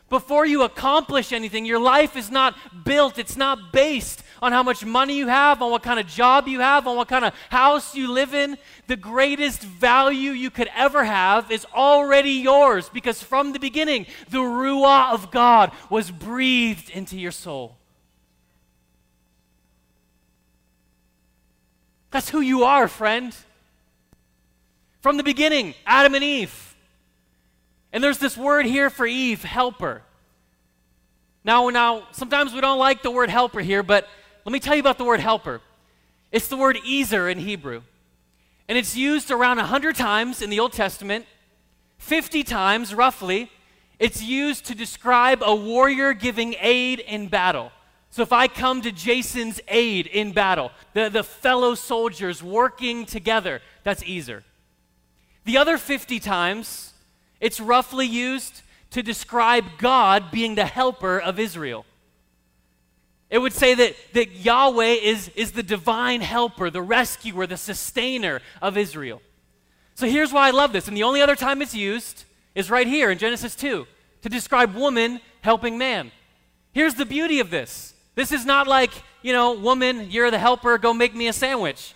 Before 0.09 0.47
you 0.47 0.63
accomplish 0.63 1.31
anything, 1.31 1.67
your 1.67 1.79
life 1.79 2.17
is 2.17 2.31
not 2.31 2.55
built, 2.85 3.19
it's 3.19 3.37
not 3.37 3.71
based 3.71 4.24
on 4.45 4.53
how 4.53 4.63
much 4.63 4.85
money 4.85 5.17
you 5.17 5.27
have, 5.27 5.63
on 5.63 5.71
what 5.71 5.83
kind 5.83 5.99
of 5.99 6.07
job 6.07 6.47
you 6.47 6.61
have, 6.61 6.87
on 6.87 6.97
what 6.97 7.09
kind 7.09 7.25
of 7.25 7.33
house 7.49 7.95
you 7.95 8.13
live 8.13 8.35
in. 8.35 8.59
The 8.89 8.97
greatest 8.97 9.63
value 9.63 10.33
you 10.33 10.51
could 10.51 10.69
ever 10.77 11.03
have 11.03 11.51
is 11.51 11.67
already 11.75 12.33
yours 12.33 12.91
because 12.91 13.23
from 13.23 13.53
the 13.53 13.59
beginning, 13.59 14.05
the 14.29 14.41
Ruah 14.41 15.15
of 15.15 15.31
God 15.31 15.73
was 15.89 16.11
breathed 16.11 16.91
into 16.91 17.19
your 17.19 17.31
soul. 17.31 17.79
That's 22.11 22.29
who 22.29 22.43
you 22.43 22.65
are, 22.65 22.87
friend. 22.87 23.35
From 25.01 25.17
the 25.17 25.25
beginning, 25.25 25.75
Adam 25.87 26.15
and 26.15 26.23
Eve. 26.23 26.77
And 27.95 28.05
there's 28.05 28.19
this 28.19 28.37
word 28.37 28.67
here 28.67 28.91
for 28.91 29.07
Eve, 29.07 29.43
helper. 29.43 30.03
Now, 31.45 31.71
now, 31.71 32.09
sometimes 32.13 32.53
we 32.53 32.61
don't 32.61 32.79
like 32.79 33.03
the 33.03 33.11
word 33.11 33.31
helper 33.31 33.61
here, 33.61 33.83
but 33.83 34.07
let 34.45 34.53
me 34.53 34.61
tell 34.61 34.75
you 34.75 34.81
about 34.81 34.99
the 34.99 35.05
word 35.05 35.21
helper. 35.21 35.61
It's 36.31 36.49
the 36.49 36.57
word 36.57 36.79
ezer 36.87 37.29
in 37.29 37.39
Hebrew. 37.39 37.83
And 38.69 38.77
it's 38.77 38.97
used 38.97 39.31
around 39.31 39.59
100 39.59 39.95
times 39.97 40.43
in 40.43 40.51
the 40.51 40.61
Old 40.61 40.73
Testament, 40.73 41.27
50 41.99 42.43
times 42.43 42.95
roughly. 42.95 43.51
It's 43.99 44.23
used 44.23 44.67
to 44.67 44.75
describe 44.75 45.43
a 45.43 45.55
warrior 45.55 46.13
giving 46.13 46.57
aid 46.61 47.01
in 47.01 47.29
battle. 47.29 47.73
So 48.11 48.23
if 48.23 48.33
I 48.33 48.49
come 48.49 48.81
to 48.83 48.93
Jason's 48.93 49.61
aid 49.69 50.07
in 50.07 50.33
battle, 50.33 50.71
the, 50.93 51.09
the 51.09 51.25
fellow 51.25 51.75
soldiers 51.75 52.43
working 52.43 53.07
together, 53.07 53.61
that's 53.83 54.05
ezer. 54.09 54.45
The 55.45 55.59
other 55.59 55.79
50 55.79 56.21
times, 56.21 56.93
it's 57.41 57.61
roughly 57.61 58.07
used 58.07 58.63
to 58.91 59.03
describe 59.03 59.65
God 59.79 60.31
being 60.31 60.55
the 60.55 60.65
helper 60.65 61.19
of 61.19 61.39
Israel. 61.39 61.85
It 63.35 63.43
would 63.43 63.53
say 63.53 63.75
that, 63.75 63.97
that 64.13 64.31
Yahweh 64.31 64.95
is, 65.03 65.29
is 65.35 65.51
the 65.51 65.65
divine 65.65 66.21
helper, 66.21 66.71
the 66.71 66.81
rescuer, 66.81 67.49
the 67.49 67.57
sustainer 67.57 68.41
of 68.63 68.79
Israel. 68.79 69.21
So 69.97 70.07
here's 70.07 70.33
why 70.33 70.47
I 70.47 70.51
love 70.53 70.73
this. 70.73 70.87
And 70.87 70.97
the 70.97 71.03
only 71.03 71.21
other 71.21 71.35
time 71.35 71.61
it's 71.61 71.75
used 71.75 72.27
is 72.55 72.71
right 72.71 72.87
here 72.87 73.11
in 73.11 73.19
Genesis 73.19 73.57
2 73.57 73.89
to 74.23 74.29
describe 74.29 74.77
woman 74.77 75.21
helping 75.41 75.77
man. 75.77 76.13
Here's 76.71 76.95
the 76.95 77.05
beauty 77.05 77.41
of 77.41 77.51
this 77.51 77.95
this 78.15 78.31
is 78.31 78.47
not 78.47 78.69
like, 78.69 78.93
you 79.21 79.33
know, 79.33 79.55
woman, 79.55 80.13
you're 80.13 80.31
the 80.31 80.39
helper, 80.39 80.79
go 80.79 80.95
make 80.95 81.13
me 81.13 81.27
a 81.27 81.33
sandwich. 81.33 81.93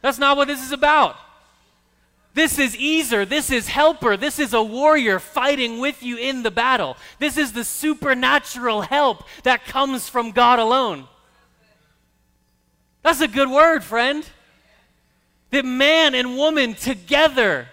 That's 0.00 0.18
not 0.18 0.38
what 0.38 0.48
this 0.48 0.64
is 0.64 0.72
about. 0.72 1.16
This 2.34 2.58
is 2.58 2.76
Ezer. 2.80 3.24
This 3.24 3.50
is 3.50 3.68
helper. 3.68 4.16
This 4.16 4.38
is 4.38 4.54
a 4.54 4.62
warrior 4.62 5.18
fighting 5.18 5.80
with 5.80 6.02
you 6.02 6.16
in 6.16 6.42
the 6.42 6.50
battle. 6.50 6.96
This 7.18 7.36
is 7.36 7.52
the 7.52 7.64
supernatural 7.64 8.82
help 8.82 9.24
that 9.42 9.66
comes 9.66 10.08
from 10.08 10.30
God 10.30 10.58
alone. 10.58 11.08
That's 13.02 13.20
a 13.20 13.28
good 13.28 13.50
word, 13.50 13.84
friend. 13.84 14.24
That 15.50 15.66
man 15.66 16.14
and 16.14 16.36
woman 16.36 16.74
together 16.74 17.68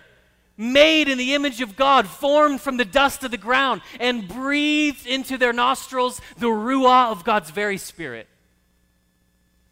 made 0.57 1.07
in 1.07 1.17
the 1.17 1.33
image 1.33 1.61
of 1.61 1.77
God, 1.77 2.05
formed 2.05 2.59
from 2.59 2.75
the 2.75 2.83
dust 2.83 3.23
of 3.23 3.31
the 3.31 3.37
ground, 3.37 3.81
and 3.97 4.27
breathed 4.27 5.07
into 5.07 5.37
their 5.37 5.53
nostrils 5.53 6.19
the 6.37 6.47
Ruah 6.47 7.11
of 7.11 7.23
God's 7.23 7.49
very 7.49 7.77
Spirit. 7.77 8.27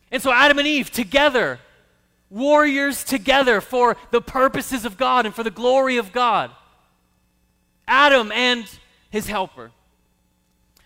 And 0.10 0.24
so 0.24 0.32
Adam 0.32 0.60
and 0.60 0.67
Eve 0.67 0.89
together, 0.89 1.60
warriors 2.29 3.03
together 3.03 3.62
for 3.62 3.98
the 4.12 4.22
purposes 4.22 4.86
of 4.86 4.98
God 4.98 5.25
and 5.25 5.34
for 5.34 5.43
the 5.43 5.51
glory 5.51 5.98
of 5.98 6.12
God. 6.12 6.51
Adam 7.88 8.31
and 8.31 8.69
his 9.10 9.27
helper. 9.27 9.72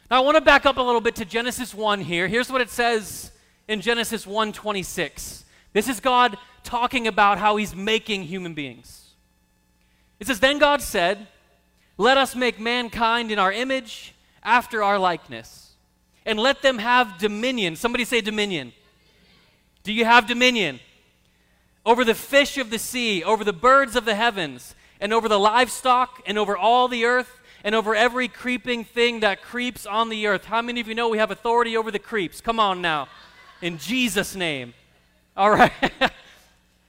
Now 0.09 0.17
I 0.17 0.19
want 0.19 0.35
to 0.35 0.41
back 0.41 0.65
up 0.65 0.77
a 0.77 0.81
little 0.81 1.01
bit 1.01 1.15
to 1.15 1.25
Genesis 1.25 1.73
1 1.73 2.01
here. 2.01 2.27
Here's 2.27 2.51
what 2.51 2.61
it 2.61 2.69
says 2.69 3.31
in 3.67 3.81
Genesis 3.81 4.25
1:26. 4.25 5.45
This 5.73 5.87
is 5.87 5.99
God 5.99 6.37
talking 6.63 7.07
about 7.07 7.39
how 7.39 7.55
he's 7.55 7.75
making 7.75 8.23
human 8.23 8.53
beings. 8.53 9.11
It 10.19 10.27
says 10.27 10.39
then 10.39 10.59
God 10.59 10.81
said, 10.81 11.27
"Let 11.97 12.17
us 12.17 12.35
make 12.35 12.59
mankind 12.59 13.31
in 13.31 13.39
our 13.39 13.51
image, 13.51 14.13
after 14.43 14.83
our 14.83 14.99
likeness, 14.99 15.71
and 16.25 16.39
let 16.39 16.61
them 16.61 16.79
have 16.79 17.17
dominion." 17.17 17.75
Somebody 17.75 18.05
say 18.05 18.21
dominion. 18.21 18.73
Do 19.83 19.91
you 19.93 20.05
have 20.05 20.27
dominion? 20.27 20.79
Over 21.85 22.03
the 22.05 22.13
fish 22.15 22.57
of 22.57 22.69
the 22.69 22.79
sea, 22.79 23.23
over 23.23 23.43
the 23.43 23.53
birds 23.53 23.95
of 23.95 24.05
the 24.05 24.15
heavens, 24.15 24.75
and 24.99 25.13
over 25.13 25.27
the 25.27 25.39
livestock, 25.39 26.21
and 26.25 26.37
over 26.37 26.55
all 26.55 26.87
the 26.87 27.05
earth, 27.05 27.39
and 27.63 27.75
over 27.75 27.95
every 27.95 28.27
creeping 28.27 28.83
thing 28.83 29.21
that 29.21 29.41
creeps 29.41 29.85
on 29.85 30.09
the 30.09 30.27
earth. 30.27 30.45
How 30.45 30.61
many 30.61 30.79
of 30.79 30.87
you 30.87 30.95
know 30.95 31.09
we 31.09 31.17
have 31.17 31.31
authority 31.31 31.77
over 31.77 31.91
the 31.91 31.99
creeps? 31.99 32.41
Come 32.41 32.59
on 32.59 32.81
now. 32.81 33.07
In 33.61 33.77
Jesus' 33.77 34.35
name. 34.35 34.73
All 35.35 35.49
right. 35.49 35.71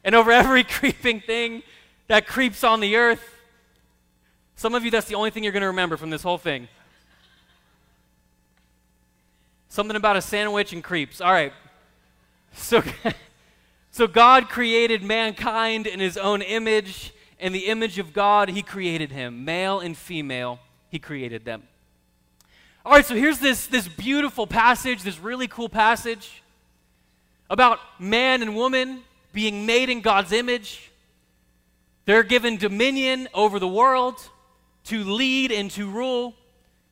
and 0.04 0.14
over 0.14 0.30
every 0.32 0.64
creeping 0.78 1.20
thing 1.20 1.62
that 2.08 2.26
creeps 2.26 2.64
on 2.64 2.80
the 2.80 2.96
earth. 2.96 3.22
Some 4.56 4.74
of 4.74 4.84
you, 4.84 4.90
that's 4.90 5.06
the 5.06 5.14
only 5.14 5.30
thing 5.30 5.42
you're 5.42 5.52
going 5.52 5.62
to 5.62 5.68
remember 5.68 5.96
from 5.96 6.10
this 6.10 6.22
whole 6.22 6.38
thing. 6.38 6.68
Something 9.68 9.96
about 9.96 10.16
a 10.16 10.22
sandwich 10.22 10.72
and 10.72 10.84
creeps. 10.84 11.20
All 11.20 11.32
right. 11.32 11.52
So, 12.52 12.82
so 13.92 14.06
God 14.06 14.48
created 14.48 15.02
mankind 15.02 15.86
in 15.86 16.00
his 16.00 16.16
own 16.16 16.40
image. 16.40 17.12
In 17.38 17.52
the 17.52 17.66
image 17.66 17.98
of 17.98 18.14
God, 18.14 18.48
he 18.48 18.62
created 18.62 19.12
him. 19.12 19.44
Male 19.44 19.80
and 19.80 19.96
female, 19.96 20.60
he 20.88 20.98
created 20.98 21.44
them. 21.44 21.62
All 22.86 22.92
right, 22.92 23.04
so 23.04 23.14
here's 23.14 23.38
this, 23.38 23.66
this 23.66 23.86
beautiful 23.86 24.46
passage, 24.46 25.02
this 25.02 25.18
really 25.18 25.46
cool 25.46 25.68
passage 25.68 26.42
about 27.50 27.78
man 28.00 28.40
and 28.40 28.56
woman 28.56 29.02
being 29.32 29.66
made 29.66 29.90
in 29.90 30.00
God's 30.00 30.32
image. 30.32 30.90
They're 32.06 32.22
given 32.22 32.56
dominion 32.56 33.28
over 33.34 33.58
the 33.58 33.68
world 33.68 34.16
to 34.84 35.04
lead 35.04 35.52
and 35.52 35.70
to 35.72 35.90
rule, 35.90 36.34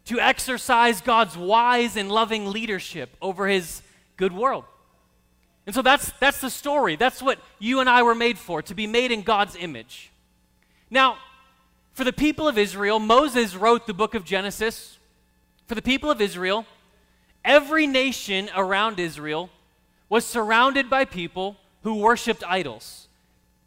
to 0.05 0.21
exercise 0.21 1.01
God's 1.01 1.37
wise 1.37 1.97
and 1.97 2.13
loving 2.13 2.51
leadership 2.51 3.17
over 3.23 3.49
his 3.49 3.81
good 4.19 4.33
world. 4.33 4.65
And 5.67 5.75
so 5.75 5.83
that's, 5.83 6.13
that's 6.21 6.41
the 6.41 6.51
story. 6.51 6.97
That's 6.97 7.23
what 7.23 7.39
you 7.59 7.81
and 7.81 7.89
I 7.89 8.03
were 8.03 8.15
made 8.15 8.39
for, 8.39 8.63
to 8.63 8.75
be 8.75 8.87
made 8.87 9.13
in 9.13 9.23
God's 9.23 9.57
image. 9.57 10.11
Now, 10.91 11.19
for 11.93 12.05
the 12.05 12.13
people 12.13 12.49
of 12.49 12.57
Israel, 12.57 12.99
Moses 12.99 13.55
wrote 13.55 13.87
the 13.87 13.95
book 13.95 14.15
of 14.15 14.25
Genesis. 14.25 14.99
For 15.67 15.75
the 15.75 15.83
people 15.83 16.11
of 16.11 16.21
Israel, 16.21 16.67
every 17.45 17.87
nation 17.87 18.51
around 18.57 18.99
Israel 18.99 19.51
was 20.09 20.25
surrounded 20.25 20.91
by 20.91 21.05
people 21.05 21.57
who 21.83 21.97
worshiped 21.97 22.43
idols. 22.47 23.07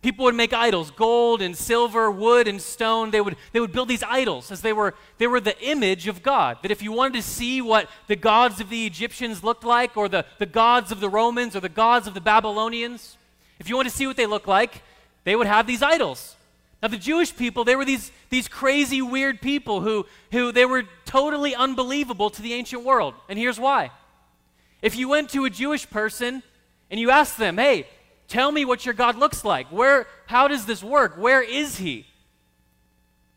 People 0.03 0.25
would 0.25 0.35
make 0.35 0.51
idols, 0.51 0.91
gold 0.91 1.41
and 1.41 1.57
silver, 1.57 2.11
wood 2.11 2.45
and 2.45 2.61
stone. 2.61 3.09
They 3.09 3.21
would, 3.21 3.37
they 3.53 3.61
would 3.61 3.71
build 3.71 3.87
these 3.87 4.03
idols 4.03 4.51
as 4.51 4.59
they 4.59 4.73
were, 4.73 4.95
they 5.17 5.27
were 5.27 5.39
the 5.39 5.57
image 5.65 6.09
of 6.09 6.21
God. 6.21 6.57
That 6.61 6.71
if 6.71 6.81
you 6.81 6.91
wanted 6.91 7.13
to 7.13 7.21
see 7.21 7.61
what 7.61 7.89
the 8.07 8.17
gods 8.17 8.59
of 8.59 8.69
the 8.69 8.85
Egyptians 8.85 9.45
looked 9.45 9.63
like, 9.63 9.95
or 9.95 10.09
the, 10.09 10.25
the 10.39 10.45
gods 10.45 10.91
of 10.91 10.99
the 10.99 11.07
Romans, 11.09 11.55
or 11.55 11.61
the 11.61 11.69
gods 11.69 12.05
of 12.05 12.13
the 12.13 12.21
Babylonians, 12.21 13.17
if 13.59 13.69
you 13.69 13.77
wanted 13.77 13.91
to 13.91 13.95
see 13.95 14.05
what 14.05 14.17
they 14.17 14.25
looked 14.25 14.47
like, 14.47 14.83
they 15.23 15.37
would 15.37 15.47
have 15.47 15.67
these 15.67 15.81
idols. 15.81 16.35
Now, 16.81 16.89
the 16.89 16.97
Jewish 16.97 17.33
people, 17.33 17.63
they 17.63 17.77
were 17.77 17.85
these, 17.85 18.11
these 18.29 18.49
crazy, 18.49 19.01
weird 19.01 19.39
people 19.39 19.79
who, 19.79 20.05
who 20.33 20.51
they 20.51 20.65
were 20.65 20.83
totally 21.05 21.55
unbelievable 21.55 22.29
to 22.29 22.41
the 22.41 22.51
ancient 22.51 22.83
world. 22.83 23.13
And 23.29 23.39
here's 23.39 23.57
why. 23.57 23.91
If 24.81 24.97
you 24.97 25.07
went 25.07 25.29
to 25.29 25.45
a 25.45 25.49
Jewish 25.49 25.89
person 25.89 26.43
and 26.91 26.99
you 26.99 27.09
asked 27.09 27.37
them, 27.37 27.57
hey, 27.57 27.87
Tell 28.27 28.51
me 28.51 28.65
what 28.65 28.85
your 28.85 28.93
God 28.93 29.15
looks 29.15 29.43
like. 29.45 29.67
Where, 29.67 30.07
how 30.25 30.47
does 30.47 30.65
this 30.65 30.83
work? 30.83 31.15
Where 31.17 31.41
is 31.41 31.77
he? 31.77 32.05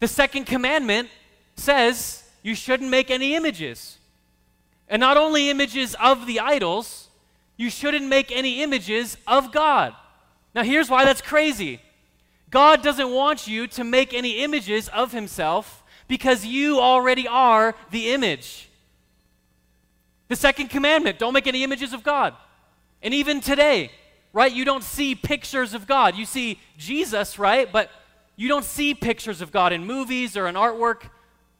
The 0.00 0.08
second 0.08 0.44
commandment 0.44 1.08
says 1.56 2.22
you 2.42 2.54
shouldn't 2.54 2.90
make 2.90 3.10
any 3.10 3.34
images. 3.34 3.98
And 4.88 5.00
not 5.00 5.16
only 5.16 5.50
images 5.50 5.96
of 6.00 6.26
the 6.26 6.40
idols, 6.40 7.08
you 7.56 7.70
shouldn't 7.70 8.06
make 8.06 8.30
any 8.30 8.62
images 8.62 9.16
of 9.26 9.52
God. 9.52 9.94
Now, 10.54 10.62
here's 10.62 10.88
why 10.88 11.04
that's 11.04 11.20
crazy 11.20 11.80
God 12.50 12.82
doesn't 12.82 13.10
want 13.10 13.46
you 13.46 13.66
to 13.68 13.84
make 13.84 14.14
any 14.14 14.42
images 14.42 14.88
of 14.88 15.12
himself 15.12 15.82
because 16.08 16.46
you 16.46 16.80
already 16.80 17.26
are 17.26 17.74
the 17.90 18.12
image. 18.12 18.68
The 20.28 20.36
second 20.36 20.68
commandment 20.68 21.18
don't 21.18 21.32
make 21.32 21.46
any 21.46 21.64
images 21.64 21.92
of 21.92 22.02
God. 22.02 22.34
And 23.02 23.12
even 23.14 23.40
today, 23.40 23.90
right? 24.36 24.52
You 24.52 24.66
don't 24.66 24.84
see 24.84 25.14
pictures 25.14 25.72
of 25.72 25.86
God. 25.86 26.14
You 26.14 26.26
see 26.26 26.60
Jesus, 26.76 27.38
right? 27.38 27.72
But 27.72 27.90
you 28.36 28.48
don't 28.48 28.66
see 28.66 28.92
pictures 28.92 29.40
of 29.40 29.50
God 29.50 29.72
in 29.72 29.86
movies 29.86 30.36
or 30.36 30.46
in 30.46 30.56
artwork. 30.56 31.08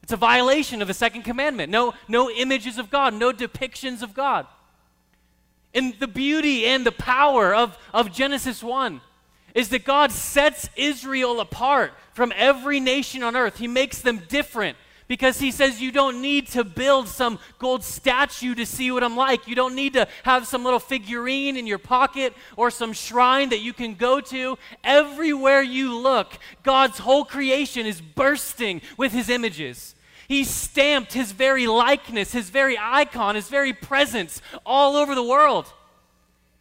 It's 0.03 0.13
a 0.13 0.17
violation 0.19 0.83
of 0.83 0.89
the 0.89 0.93
second 0.93 1.23
commandment. 1.23 1.73
No, 1.73 1.95
no 2.07 2.29
images 2.31 2.77
of 2.77 2.91
God, 2.91 3.15
no 3.15 3.33
depictions 3.33 4.03
of 4.03 4.13
God. 4.13 4.47
And 5.73 5.95
the 5.99 6.07
beauty 6.07 6.67
and 6.67 6.85
the 6.85 6.93
power 6.93 7.55
of, 7.55 7.79
of 7.95 8.13
Genesis 8.13 8.63
1 8.63 9.01
is 9.55 9.71
that 9.71 9.87
God 9.87 10.13
sets 10.13 10.69
Israel 10.77 11.41
apart 11.41 11.95
from 12.13 12.31
every 12.37 12.79
nation 12.79 13.23
on 13.23 13.37
earth. 13.37 13.57
He 13.57 13.69
makes 13.69 14.03
them 14.03 14.21
different 14.29 14.77
because 15.09 15.39
he 15.39 15.51
says 15.51 15.81
you 15.81 15.93
don't 15.93 16.21
need 16.21 16.49
to 16.49 16.65
build 16.65 17.09
some 17.09 17.39
gold 17.59 17.85
statue 17.85 18.55
to 18.55 18.67
see 18.67 18.91
what 18.91 19.05
I'm 19.05 19.17
like. 19.17 19.47
You 19.47 19.55
don't 19.55 19.75
need 19.75 19.93
to 19.95 20.09
have 20.25 20.47
some 20.47 20.65
little 20.65 20.81
figurine 20.81 21.57
in 21.57 21.67
your 21.67 21.79
pocket 21.79 22.35
or 22.57 22.71
some 22.71 22.93
shrine 22.93 23.51
that 23.51 23.61
you 23.61 23.73
can 23.73 23.95
go 23.95 24.21
to. 24.21 24.59
Everywhere 24.83 25.63
you 25.63 25.97
look, 25.97 26.39
God's 26.63 26.99
whole 26.99 27.25
creation 27.25 27.87
is 27.87 28.01
bursting 28.01 28.83
with 28.97 29.13
his 29.13 29.29
images. 29.29 29.95
He 30.29 30.43
stamped 30.43 31.13
his 31.13 31.33
very 31.33 31.67
likeness, 31.67 32.33
his 32.33 32.51
very 32.51 32.77
icon, 32.77 33.37
his 33.37 33.49
very 33.49 33.73
presence 33.73 34.43
all 34.65 34.97
over 34.97 35.15
the 35.15 35.23
world. 35.23 35.73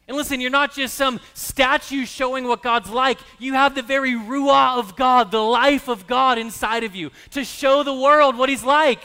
And 0.07 0.15
listen, 0.15 0.39
you're 0.39 0.51
not 0.51 0.73
just 0.73 0.93
some 0.93 1.19
statue 1.33 2.05
showing 2.05 2.47
what 2.47 2.61
God's 2.61 2.89
like. 2.89 3.17
You 3.39 3.53
have 3.53 3.73
the 3.73 3.81
very 3.81 4.11
Ruah 4.11 4.77
of 4.77 4.95
God, 4.95 5.31
the 5.31 5.41
life 5.41 5.87
of 5.87 6.05
God 6.05 6.37
inside 6.37 6.83
of 6.83 6.95
you 6.95 7.09
to 7.31 7.43
show 7.43 7.81
the 7.81 7.93
world 7.93 8.37
what 8.37 8.49
He's 8.49 8.63
like. 8.63 9.01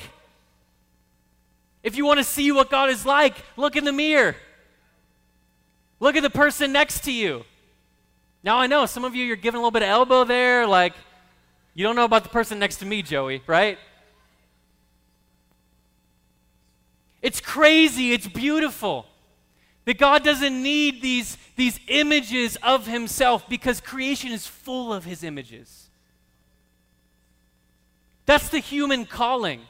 If 1.82 1.96
you 1.96 2.04
want 2.04 2.18
to 2.18 2.24
see 2.24 2.52
what 2.52 2.68
God 2.68 2.90
is 2.90 3.06
like, 3.06 3.34
look 3.56 3.76
in 3.76 3.84
the 3.84 3.92
mirror. 3.92 4.36
Look 6.00 6.16
at 6.16 6.22
the 6.22 6.30
person 6.30 6.72
next 6.72 7.04
to 7.04 7.12
you. 7.12 7.44
Now, 8.42 8.58
I 8.58 8.66
know 8.66 8.84
some 8.86 9.04
of 9.04 9.14
you, 9.14 9.24
you're 9.24 9.36
giving 9.36 9.58
a 9.58 9.60
little 9.60 9.70
bit 9.70 9.82
of 9.82 9.88
elbow 9.88 10.24
there, 10.24 10.66
like, 10.66 10.94
you 11.74 11.84
don't 11.84 11.96
know 11.96 12.04
about 12.04 12.22
the 12.22 12.30
person 12.30 12.58
next 12.58 12.76
to 12.76 12.86
me, 12.86 13.02
Joey, 13.02 13.42
right? 13.46 13.78
It's 17.22 17.40
crazy, 17.40 18.12
it's 18.12 18.26
beautiful. 18.26 19.06
That 19.90 19.98
God 19.98 20.22
doesn't 20.22 20.62
need 20.62 21.02
these, 21.02 21.36
these 21.56 21.80
images 21.88 22.56
of 22.62 22.86
Himself 22.86 23.48
because 23.48 23.80
creation 23.80 24.30
is 24.30 24.46
full 24.46 24.92
of 24.92 25.04
His 25.04 25.24
images. 25.24 25.88
That's 28.24 28.50
the 28.50 28.60
human 28.60 29.04
calling. 29.04 29.62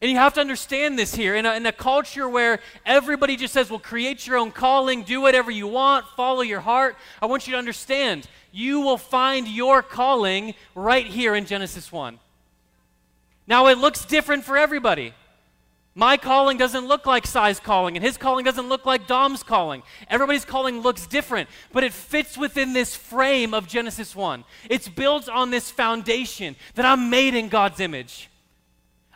And 0.00 0.10
you 0.10 0.16
have 0.16 0.32
to 0.32 0.40
understand 0.40 0.98
this 0.98 1.14
here. 1.14 1.34
In 1.34 1.44
a, 1.44 1.56
in 1.56 1.66
a 1.66 1.72
culture 1.72 2.26
where 2.26 2.58
everybody 2.86 3.36
just 3.36 3.52
says, 3.52 3.68
well, 3.68 3.78
create 3.78 4.26
your 4.26 4.38
own 4.38 4.50
calling, 4.50 5.02
do 5.02 5.20
whatever 5.20 5.50
you 5.50 5.66
want, 5.66 6.06
follow 6.16 6.40
your 6.40 6.60
heart, 6.60 6.96
I 7.20 7.26
want 7.26 7.46
you 7.46 7.52
to 7.52 7.58
understand 7.58 8.26
you 8.50 8.80
will 8.80 8.96
find 8.96 9.46
your 9.46 9.82
calling 9.82 10.54
right 10.74 11.06
here 11.06 11.34
in 11.34 11.44
Genesis 11.44 11.92
1. 11.92 12.18
Now, 13.46 13.66
it 13.66 13.76
looks 13.76 14.06
different 14.06 14.44
for 14.44 14.56
everybody. 14.56 15.12
My 15.96 16.16
calling 16.16 16.58
doesn't 16.58 16.88
look 16.88 17.06
like 17.06 17.24
Sai's 17.24 17.60
calling, 17.60 17.96
and 17.96 18.04
his 18.04 18.16
calling 18.16 18.44
doesn't 18.44 18.68
look 18.68 18.84
like 18.84 19.06
Dom's 19.06 19.44
calling. 19.44 19.84
Everybody's 20.08 20.44
calling 20.44 20.80
looks 20.80 21.06
different, 21.06 21.48
but 21.72 21.84
it 21.84 21.92
fits 21.92 22.36
within 22.36 22.72
this 22.72 22.96
frame 22.96 23.54
of 23.54 23.68
Genesis 23.68 24.16
1. 24.16 24.44
It's 24.68 24.88
built 24.88 25.28
on 25.28 25.50
this 25.50 25.70
foundation 25.70 26.56
that 26.74 26.84
I'm 26.84 27.10
made 27.10 27.36
in 27.36 27.48
God's 27.48 27.78
image. 27.78 28.28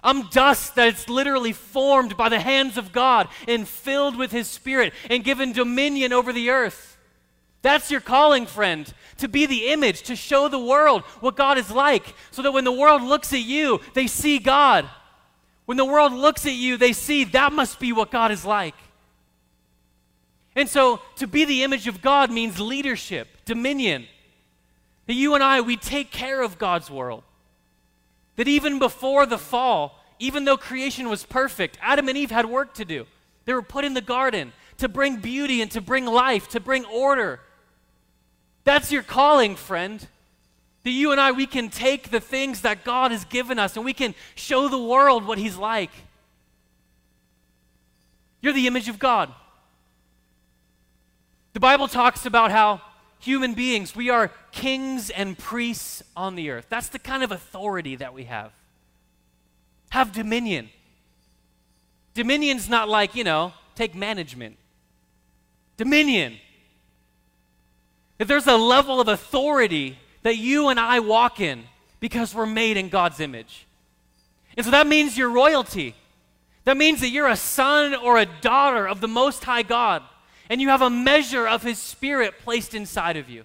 I'm 0.05 0.29
dust 0.29 0.77
that's 0.77 1.09
literally 1.09 1.53
formed 1.53 2.17
by 2.17 2.29
the 2.29 2.39
hands 2.39 2.77
of 2.77 2.93
God 2.93 3.27
and 3.49 3.67
filled 3.67 4.17
with 4.17 4.31
His 4.31 4.47
Spirit 4.47 4.93
and 5.11 5.25
given 5.25 5.53
dominion 5.53 6.13
over 6.13 6.33
the 6.33 6.51
earth. 6.51 6.97
That's 7.61 7.91
your 7.91 8.01
calling, 8.01 8.47
friend, 8.47 8.93
to 9.17 9.27
be 9.27 9.47
the 9.47 9.71
image, 9.71 10.03
to 10.03 10.15
show 10.15 10.47
the 10.47 10.61
world 10.61 11.03
what 11.19 11.35
God 11.35 11.59
is 11.59 11.73
like, 11.73 12.15
so 12.31 12.41
that 12.43 12.53
when 12.53 12.63
the 12.63 12.71
world 12.71 13.03
looks 13.03 13.33
at 13.33 13.41
you, 13.41 13.81
they 13.95 14.07
see 14.07 14.39
God. 14.39 14.89
When 15.69 15.77
the 15.77 15.85
world 15.85 16.15
looks 16.15 16.47
at 16.47 16.55
you, 16.55 16.79
they 16.79 16.95
see 16.95 17.25
that 17.25 17.53
must 17.53 17.79
be 17.79 17.93
what 17.93 18.11
God 18.11 18.33
is 18.33 18.43
like. 18.43 18.75
And 20.57 20.67
so 20.67 21.03
to 21.17 21.27
be 21.27 21.45
the 21.45 21.63
image 21.63 21.87
of 21.87 22.01
God 22.01 22.31
means 22.31 22.59
leadership, 22.59 23.29
dominion. 23.45 24.07
That 25.09 25.13
you 25.13 25.35
and 25.35 25.45
I, 25.45 25.61
we 25.61 25.77
take 25.77 26.11
care 26.11 26.41
of 26.41 26.57
God's 26.57 26.91
world. 26.91 27.23
That 28.37 28.49
even 28.49 28.79
before 28.79 29.27
the 29.27 29.37
fall, 29.37 30.03
even 30.19 30.47
though 30.47 30.57
creation 30.57 31.11
was 31.11 31.27
perfect, 31.27 31.77
Adam 31.83 32.09
and 32.09 32.17
Eve 32.17 32.31
had 32.31 32.47
work 32.47 32.73
to 32.77 32.87
do. 32.87 33.05
They 33.45 33.53
were 33.53 33.61
put 33.61 33.85
in 33.85 33.93
the 33.93 34.01
garden 34.01 34.55
to 34.79 34.89
bring 34.89 35.17
beauty 35.17 35.61
and 35.61 35.71
to 35.73 35.83
bring 35.83 36.07
life, 36.07 36.49
to 36.49 36.61
bring 36.61 36.87
order. 36.87 37.41
That's 38.65 38.91
your 38.91 39.03
calling, 39.03 39.55
friend. 39.55 40.09
That 40.89 40.93
you 40.93 41.13
and 41.13 41.21
I, 41.21 41.33
we 41.33 41.45
can 41.45 41.69
take 41.69 42.11
the 42.11 42.19
things 42.19 42.63
that 42.63 42.83
God 42.83 43.11
has 43.11 43.27
given 43.27 43.59
us 43.59 43.77
and 43.77 43.85
we 43.85 43.93
can 43.93 44.15
show 44.35 44.69
the 44.69 44.83
world 44.83 45.27
what 45.27 45.37
He's 45.37 45.59
like. 45.59 45.91
You're 48.41 48.55
the 48.55 48.67
image 48.67 48.89
of 48.89 48.99
God. 48.99 49.31
The 51.53 51.61
Bible 51.61 51.89
talks 51.89 52.25
about 52.25 52.51
how 52.51 52.81
human 53.19 53.53
beings, 53.53 53.95
we 53.95 54.09
are 54.09 54.31
kings 54.51 55.11
and 55.11 55.37
priests 55.37 56.03
on 56.17 56.37
the 56.37 56.49
earth. 56.49 56.65
That's 56.71 56.89
the 56.89 56.99
kind 56.99 57.23
of 57.23 57.33
authority 57.33 57.97
that 57.97 58.15
we 58.15 58.25
have. 58.25 58.51
Have 59.91 60.11
dominion. 60.13 60.71
Dominion's 62.15 62.67
not 62.67 62.89
like, 62.89 63.15
you 63.15 63.25
know, 63.25 63.53
take 63.75 63.95
management. 63.95 64.57
Dominion. 65.77 66.39
That 68.17 68.27
there's 68.27 68.47
a 68.47 68.57
level 68.57 69.03
of 69.03 69.09
authority 69.09 69.99
that 70.23 70.37
you 70.37 70.69
and 70.69 70.79
I 70.79 71.01
walk 71.01 71.41
in 71.41 71.65
because 72.01 72.35
we're 72.35 72.47
made 72.47 72.77
in 72.77 72.89
God's 72.89 73.21
image. 73.21 73.67
And 74.57 74.65
so 74.65 74.71
that 74.73 74.87
means 74.87 75.17
you're 75.17 75.31
royalty. 75.31 75.95
That 76.65 76.77
means 76.77 77.01
that 77.01 77.09
you're 77.09 77.29
a 77.29 77.37
son 77.37 77.95
or 77.95 78.19
a 78.19 78.27
daughter 78.27 78.87
of 78.87 79.01
the 79.01 79.09
Most 79.09 79.45
High 79.45 79.63
God, 79.63 80.03
and 80.51 80.61
you 80.61 80.69
have 80.69 80.83
a 80.83 80.91
measure 80.91 81.47
of 81.47 81.63
His 81.63 81.79
Spirit 81.79 82.35
placed 82.45 82.75
inside 82.75 83.17
of 83.17 83.31
you. 83.31 83.45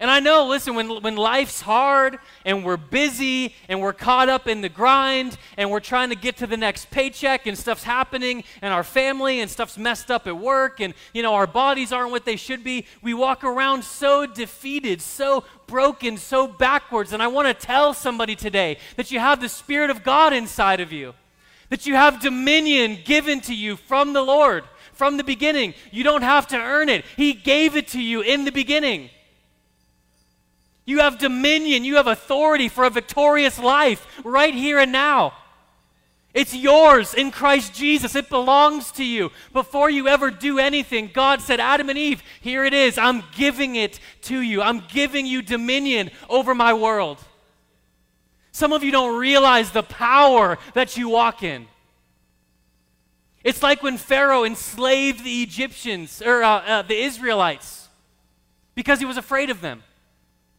And 0.00 0.12
I 0.12 0.20
know, 0.20 0.46
listen, 0.46 0.76
when, 0.76 1.02
when 1.02 1.16
life's 1.16 1.60
hard 1.60 2.20
and 2.44 2.64
we're 2.64 2.76
busy 2.76 3.56
and 3.68 3.80
we're 3.80 3.92
caught 3.92 4.28
up 4.28 4.46
in 4.46 4.60
the 4.60 4.68
grind 4.68 5.36
and 5.56 5.72
we're 5.72 5.80
trying 5.80 6.10
to 6.10 6.14
get 6.14 6.36
to 6.36 6.46
the 6.46 6.56
next 6.56 6.88
paycheck 6.92 7.48
and 7.48 7.58
stuff's 7.58 7.82
happening 7.82 8.44
and 8.62 8.72
our 8.72 8.84
family 8.84 9.40
and 9.40 9.50
stuff's 9.50 9.76
messed 9.76 10.08
up 10.08 10.28
at 10.28 10.38
work 10.38 10.78
and, 10.78 10.94
you 11.12 11.24
know, 11.24 11.34
our 11.34 11.48
bodies 11.48 11.90
aren't 11.92 12.12
what 12.12 12.24
they 12.24 12.36
should 12.36 12.62
be, 12.62 12.86
we 13.02 13.12
walk 13.12 13.42
around 13.42 13.82
so 13.82 14.24
defeated, 14.24 15.02
so 15.02 15.42
broken, 15.66 16.16
so 16.16 16.46
backwards. 16.46 17.12
And 17.12 17.20
I 17.20 17.26
want 17.26 17.48
to 17.48 17.66
tell 17.66 17.92
somebody 17.92 18.36
today 18.36 18.78
that 18.94 19.10
you 19.10 19.18
have 19.18 19.40
the 19.40 19.48
Spirit 19.48 19.90
of 19.90 20.04
God 20.04 20.32
inside 20.32 20.78
of 20.78 20.92
you, 20.92 21.14
that 21.70 21.86
you 21.86 21.96
have 21.96 22.20
dominion 22.20 22.98
given 23.04 23.40
to 23.40 23.54
you 23.54 23.74
from 23.74 24.12
the 24.12 24.22
Lord 24.22 24.62
from 24.92 25.16
the 25.16 25.24
beginning. 25.24 25.74
You 25.92 26.02
don't 26.02 26.22
have 26.22 26.48
to 26.48 26.56
earn 26.56 26.88
it, 26.88 27.04
He 27.16 27.32
gave 27.32 27.76
it 27.76 27.88
to 27.88 28.00
you 28.00 28.20
in 28.20 28.44
the 28.44 28.52
beginning. 28.52 29.10
You 30.88 31.00
have 31.00 31.18
dominion, 31.18 31.84
you 31.84 31.96
have 31.96 32.06
authority 32.06 32.70
for 32.70 32.84
a 32.84 32.88
victorious 32.88 33.58
life 33.58 34.06
right 34.24 34.54
here 34.54 34.78
and 34.78 34.90
now. 34.90 35.34
It's 36.32 36.54
yours 36.54 37.12
in 37.12 37.30
Christ 37.30 37.74
Jesus. 37.74 38.14
It 38.14 38.30
belongs 38.30 38.90
to 38.92 39.04
you. 39.04 39.30
Before 39.52 39.90
you 39.90 40.08
ever 40.08 40.30
do 40.30 40.58
anything, 40.58 41.10
God 41.12 41.42
said, 41.42 41.60
Adam 41.60 41.90
and 41.90 41.98
Eve, 41.98 42.22
here 42.40 42.64
it 42.64 42.72
is. 42.72 42.96
I'm 42.96 43.22
giving 43.36 43.76
it 43.76 44.00
to 44.22 44.40
you. 44.40 44.62
I'm 44.62 44.82
giving 44.88 45.26
you 45.26 45.42
dominion 45.42 46.10
over 46.30 46.54
my 46.54 46.72
world. 46.72 47.18
Some 48.50 48.72
of 48.72 48.82
you 48.82 48.90
don't 48.90 49.20
realize 49.20 49.72
the 49.72 49.82
power 49.82 50.56
that 50.72 50.96
you 50.96 51.10
walk 51.10 51.42
in. 51.42 51.66
It's 53.44 53.62
like 53.62 53.82
when 53.82 53.98
Pharaoh 53.98 54.44
enslaved 54.44 55.22
the 55.22 55.42
Egyptians, 55.42 56.22
or 56.22 56.42
uh, 56.42 56.48
uh, 56.48 56.82
the 56.82 56.98
Israelites, 56.98 57.88
because 58.74 59.00
he 59.00 59.04
was 59.04 59.18
afraid 59.18 59.50
of 59.50 59.60
them. 59.60 59.82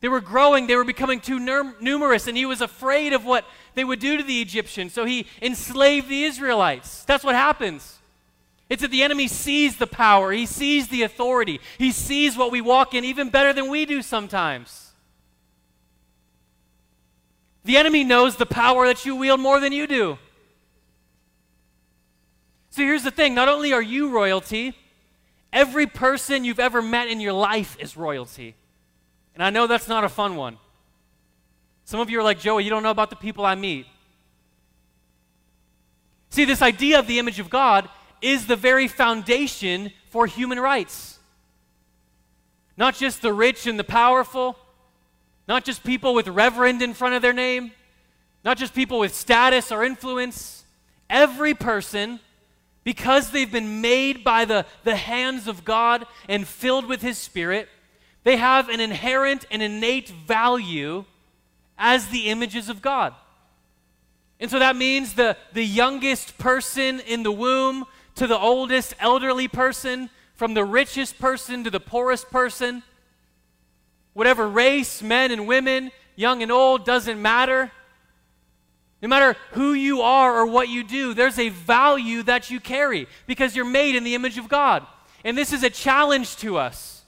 They 0.01 0.07
were 0.07 0.21
growing, 0.21 0.67
they 0.67 0.75
were 0.75 0.85
becoming 0.85 1.19
too 1.19 1.39
numerous, 1.39 2.27
and 2.27 2.37
he 2.37 2.45
was 2.45 2.61
afraid 2.61 3.11
of 3.11 3.25
what 3.25 3.45
they 3.75 3.83
would 3.83 3.99
do 3.99 4.17
to 4.17 4.23
the 4.23 4.41
Egyptians. 4.41 4.93
So 4.93 5.03
he 5.05 5.27
enslaved 5.41 6.07
the 6.07 6.23
Israelites. 6.23 7.03
That's 7.03 7.23
what 7.23 7.35
happens. 7.35 7.99
It's 8.69 8.81
that 8.81 8.91
the 8.91 9.03
enemy 9.03 9.27
sees 9.27 9.77
the 9.77 9.87
power, 9.87 10.31
he 10.31 10.45
sees 10.45 10.87
the 10.87 11.01
authority, 11.01 11.59
he 11.77 11.91
sees 11.91 12.37
what 12.37 12.51
we 12.51 12.61
walk 12.61 12.93
in 12.93 13.03
even 13.03 13.29
better 13.29 13.51
than 13.51 13.69
we 13.69 13.85
do 13.85 14.01
sometimes. 14.01 14.91
The 17.65 17.77
enemy 17.77 18.03
knows 18.03 18.37
the 18.37 18.45
power 18.45 18.87
that 18.87 19.05
you 19.05 19.15
wield 19.15 19.39
more 19.39 19.59
than 19.59 19.73
you 19.73 19.85
do. 19.85 20.17
So 22.69 22.83
here's 22.83 23.03
the 23.03 23.11
thing 23.11 23.33
not 23.33 23.49
only 23.49 23.73
are 23.73 23.81
you 23.81 24.09
royalty, 24.09 24.75
every 25.51 25.87
person 25.87 26.45
you've 26.45 26.59
ever 26.59 26.81
met 26.81 27.09
in 27.09 27.19
your 27.19 27.33
life 27.33 27.75
is 27.79 27.97
royalty. 27.97 28.55
And 29.33 29.43
I 29.43 29.49
know 29.49 29.67
that's 29.67 29.87
not 29.87 30.03
a 30.03 30.09
fun 30.09 30.35
one. 30.35 30.57
Some 31.85 31.99
of 31.99 32.09
you 32.09 32.19
are 32.19 32.23
like, 32.23 32.39
Joey, 32.39 32.63
you 32.63 32.69
don't 32.69 32.83
know 32.83 32.91
about 32.91 33.09
the 33.09 33.15
people 33.15 33.45
I 33.45 33.55
meet. 33.55 33.87
See, 36.29 36.45
this 36.45 36.61
idea 36.61 36.99
of 36.99 37.07
the 37.07 37.19
image 37.19 37.39
of 37.39 37.49
God 37.49 37.89
is 38.21 38.47
the 38.47 38.55
very 38.55 38.87
foundation 38.87 39.91
for 40.09 40.27
human 40.27 40.59
rights. 40.59 41.19
Not 42.77 42.95
just 42.95 43.21
the 43.21 43.33
rich 43.33 43.65
and 43.65 43.79
the 43.79 43.83
powerful, 43.83 44.57
not 45.47 45.65
just 45.65 45.83
people 45.83 46.13
with 46.13 46.27
reverend 46.27 46.81
in 46.81 46.93
front 46.93 47.15
of 47.15 47.21
their 47.21 47.33
name, 47.33 47.71
not 48.43 48.57
just 48.57 48.73
people 48.73 48.99
with 48.99 49.13
status 49.13 49.71
or 49.71 49.83
influence. 49.83 50.63
Every 51.09 51.53
person, 51.53 52.19
because 52.83 53.31
they've 53.31 53.51
been 53.51 53.81
made 53.81 54.23
by 54.23 54.45
the, 54.45 54.65
the 54.83 54.95
hands 54.95 55.47
of 55.47 55.65
God 55.65 56.05
and 56.27 56.47
filled 56.47 56.85
with 56.85 57.01
His 57.01 57.17
Spirit, 57.17 57.67
they 58.23 58.37
have 58.37 58.69
an 58.69 58.79
inherent 58.79 59.45
and 59.49 59.61
innate 59.61 60.09
value 60.09 61.05
as 61.77 62.07
the 62.09 62.27
images 62.27 62.69
of 62.69 62.81
God. 62.81 63.13
And 64.39 64.49
so 64.49 64.59
that 64.59 64.75
means 64.75 65.13
the, 65.13 65.37
the 65.53 65.65
youngest 65.65 66.37
person 66.37 66.99
in 67.01 67.23
the 67.23 67.31
womb 67.31 67.85
to 68.15 68.27
the 68.27 68.37
oldest 68.37 68.93
elderly 68.99 69.47
person, 69.47 70.09
from 70.33 70.53
the 70.53 70.63
richest 70.63 71.19
person 71.19 71.63
to 71.65 71.69
the 71.69 71.79
poorest 71.79 72.29
person, 72.29 72.83
whatever 74.13 74.47
race, 74.47 75.01
men 75.01 75.31
and 75.31 75.47
women, 75.47 75.91
young 76.15 76.41
and 76.41 76.51
old, 76.51 76.85
doesn't 76.85 77.21
matter. 77.21 77.71
No 79.01 79.07
matter 79.07 79.37
who 79.51 79.73
you 79.73 80.01
are 80.01 80.39
or 80.39 80.45
what 80.45 80.67
you 80.67 80.83
do, 80.83 81.13
there's 81.13 81.39
a 81.39 81.49
value 81.49 82.23
that 82.23 82.49
you 82.49 82.59
carry 82.59 83.07
because 83.27 83.55
you're 83.55 83.65
made 83.65 83.95
in 83.95 84.03
the 84.03 84.15
image 84.15 84.37
of 84.37 84.49
God. 84.49 84.85
And 85.23 85.37
this 85.37 85.53
is 85.53 85.63
a 85.63 85.69
challenge 85.69 86.35
to 86.37 86.57
us. 86.57 86.98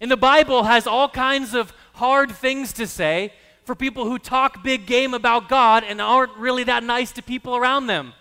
And 0.00 0.10
the 0.10 0.16
Bible 0.16 0.64
has 0.64 0.86
all 0.86 1.08
kinds 1.08 1.54
of 1.54 1.72
hard 1.94 2.30
things 2.32 2.72
to 2.74 2.86
say 2.86 3.32
for 3.64 3.74
people 3.74 4.04
who 4.04 4.18
talk 4.18 4.62
big 4.62 4.86
game 4.86 5.14
about 5.14 5.48
God 5.48 5.84
and 5.84 6.00
aren't 6.00 6.36
really 6.36 6.64
that 6.64 6.82
nice 6.82 7.12
to 7.12 7.22
people 7.22 7.56
around 7.56 7.86
them. 7.86 8.12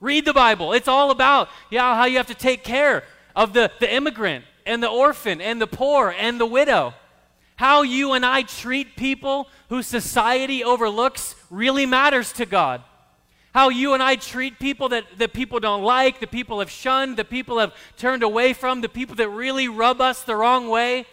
Read 0.00 0.24
the 0.24 0.34
Bible. 0.34 0.72
It's 0.72 0.88
all 0.88 1.10
about 1.10 1.48
yeah, 1.70 1.94
how 1.94 2.04
you 2.04 2.18
have 2.18 2.26
to 2.26 2.34
take 2.34 2.62
care 2.62 3.04
of 3.34 3.52
the, 3.52 3.70
the 3.80 3.92
immigrant 3.92 4.44
and 4.66 4.82
the 4.82 4.88
orphan 4.88 5.40
and 5.40 5.60
the 5.60 5.66
poor 5.66 6.14
and 6.16 6.40
the 6.40 6.46
widow. 6.46 6.94
How 7.56 7.82
you 7.82 8.12
and 8.12 8.24
I 8.24 8.42
treat 8.42 8.96
people 8.96 9.48
who 9.68 9.82
society 9.82 10.62
overlooks 10.62 11.34
really 11.50 11.86
matters 11.86 12.32
to 12.34 12.46
God 12.46 12.82
how 13.54 13.68
you 13.68 13.94
and 13.94 14.02
I 14.02 14.16
treat 14.16 14.58
people 14.58 14.88
that, 14.88 15.04
that 15.18 15.32
people 15.32 15.60
don't 15.60 15.84
like, 15.84 16.18
the 16.18 16.26
people 16.26 16.58
have 16.58 16.68
shunned, 16.68 17.16
the 17.16 17.24
people 17.24 17.60
have 17.60 17.72
turned 17.96 18.24
away 18.24 18.52
from, 18.52 18.80
the 18.80 18.88
people 18.88 19.14
that 19.14 19.28
really 19.28 19.68
rub 19.68 20.00
us 20.00 20.24
the 20.24 20.34
wrong 20.34 20.68
way. 20.68 21.06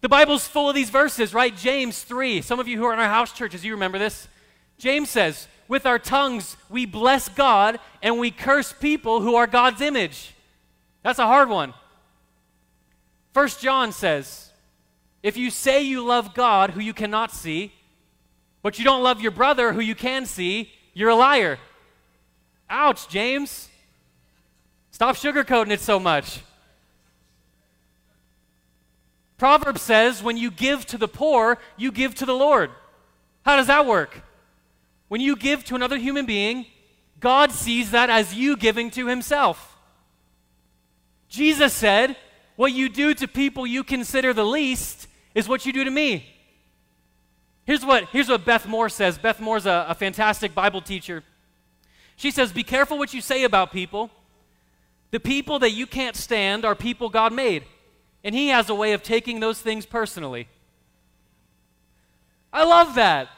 The 0.00 0.08
Bible's 0.08 0.48
full 0.48 0.70
of 0.70 0.74
these 0.74 0.88
verses, 0.88 1.34
right? 1.34 1.54
James 1.54 2.02
3. 2.02 2.40
Some 2.40 2.58
of 2.58 2.66
you 2.66 2.78
who 2.78 2.84
are 2.86 2.94
in 2.94 2.98
our 2.98 3.10
house 3.10 3.32
churches, 3.32 3.62
you 3.62 3.72
remember 3.72 3.98
this. 3.98 4.26
James 4.78 5.10
says, 5.10 5.48
With 5.68 5.84
our 5.84 5.98
tongues 5.98 6.56
we 6.70 6.86
bless 6.86 7.28
God 7.28 7.78
and 8.02 8.18
we 8.18 8.30
curse 8.30 8.72
people 8.72 9.20
who 9.20 9.34
are 9.34 9.46
God's 9.46 9.82
image. 9.82 10.34
That's 11.02 11.18
a 11.18 11.26
hard 11.26 11.50
one. 11.50 11.74
First 13.34 13.60
John 13.60 13.92
says, 13.92 14.50
If 15.22 15.36
you 15.36 15.50
say 15.50 15.82
you 15.82 16.02
love 16.02 16.32
God 16.32 16.70
who 16.70 16.80
you 16.80 16.94
cannot 16.94 17.32
see, 17.32 17.74
but 18.62 18.78
you 18.78 18.84
don't 18.84 19.02
love 19.02 19.20
your 19.20 19.30
brother 19.30 19.74
who 19.74 19.80
you 19.80 19.94
can 19.94 20.24
see, 20.24 20.72
you're 20.96 21.10
a 21.10 21.14
liar. 21.14 21.58
Ouch, 22.70 23.06
James. 23.06 23.68
Stop 24.90 25.16
sugarcoating 25.16 25.70
it 25.70 25.80
so 25.80 26.00
much. 26.00 26.40
Proverbs 29.36 29.82
says 29.82 30.22
when 30.22 30.38
you 30.38 30.50
give 30.50 30.86
to 30.86 30.96
the 30.96 31.06
poor, 31.06 31.58
you 31.76 31.92
give 31.92 32.14
to 32.14 32.24
the 32.24 32.32
Lord. 32.32 32.70
How 33.44 33.56
does 33.56 33.66
that 33.66 33.84
work? 33.84 34.22
When 35.08 35.20
you 35.20 35.36
give 35.36 35.64
to 35.64 35.74
another 35.74 35.98
human 35.98 36.24
being, 36.24 36.64
God 37.20 37.52
sees 37.52 37.90
that 37.90 38.08
as 38.08 38.32
you 38.32 38.56
giving 38.56 38.90
to 38.92 39.06
himself. 39.06 39.76
Jesus 41.28 41.74
said, 41.74 42.16
What 42.56 42.72
you 42.72 42.88
do 42.88 43.12
to 43.12 43.28
people 43.28 43.66
you 43.66 43.84
consider 43.84 44.32
the 44.32 44.46
least 44.46 45.08
is 45.34 45.46
what 45.46 45.66
you 45.66 45.74
do 45.74 45.84
to 45.84 45.90
me. 45.90 46.35
Here's 47.66 47.84
what, 47.84 48.04
here's 48.10 48.28
what 48.28 48.44
Beth 48.44 48.66
Moore 48.66 48.88
says. 48.88 49.18
Beth 49.18 49.40
Moore's 49.40 49.66
a, 49.66 49.86
a 49.88 49.94
fantastic 49.94 50.54
Bible 50.54 50.80
teacher. 50.80 51.24
She 52.14 52.30
says, 52.30 52.52
Be 52.52 52.62
careful 52.62 52.96
what 52.96 53.12
you 53.12 53.20
say 53.20 53.42
about 53.42 53.72
people. 53.72 54.10
The 55.10 55.20
people 55.20 55.58
that 55.58 55.72
you 55.72 55.86
can't 55.86 56.14
stand 56.14 56.64
are 56.64 56.74
people 56.74 57.08
God 57.08 57.32
made, 57.32 57.64
and 58.22 58.34
He 58.34 58.48
has 58.48 58.70
a 58.70 58.74
way 58.74 58.92
of 58.92 59.02
taking 59.02 59.40
those 59.40 59.60
things 59.60 59.84
personally. 59.84 60.48
I 62.52 62.64
love 62.64 62.94
that. 62.94 63.28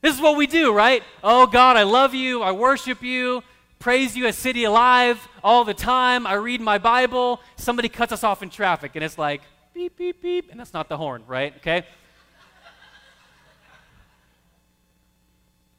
This 0.00 0.14
is 0.14 0.20
what 0.20 0.36
we 0.36 0.46
do, 0.46 0.72
right? 0.72 1.02
Oh, 1.22 1.46
God, 1.46 1.76
I 1.76 1.82
love 1.82 2.14
you. 2.14 2.42
I 2.42 2.52
worship 2.52 3.02
you. 3.02 3.42
Praise 3.78 4.16
you 4.16 4.26
at 4.26 4.34
City 4.34 4.64
Alive 4.64 5.28
all 5.44 5.64
the 5.64 5.74
time. 5.74 6.26
I 6.26 6.34
read 6.34 6.60
my 6.60 6.78
Bible. 6.78 7.40
Somebody 7.56 7.88
cuts 7.88 8.12
us 8.12 8.24
off 8.24 8.42
in 8.42 8.50
traffic, 8.50 8.92
and 8.94 9.04
it's 9.04 9.18
like, 9.18 9.42
beep, 9.74 9.96
beep, 9.96 10.22
beep. 10.22 10.50
And 10.50 10.58
that's 10.58 10.72
not 10.72 10.88
the 10.88 10.96
horn, 10.96 11.22
right? 11.26 11.54
Okay? 11.58 11.84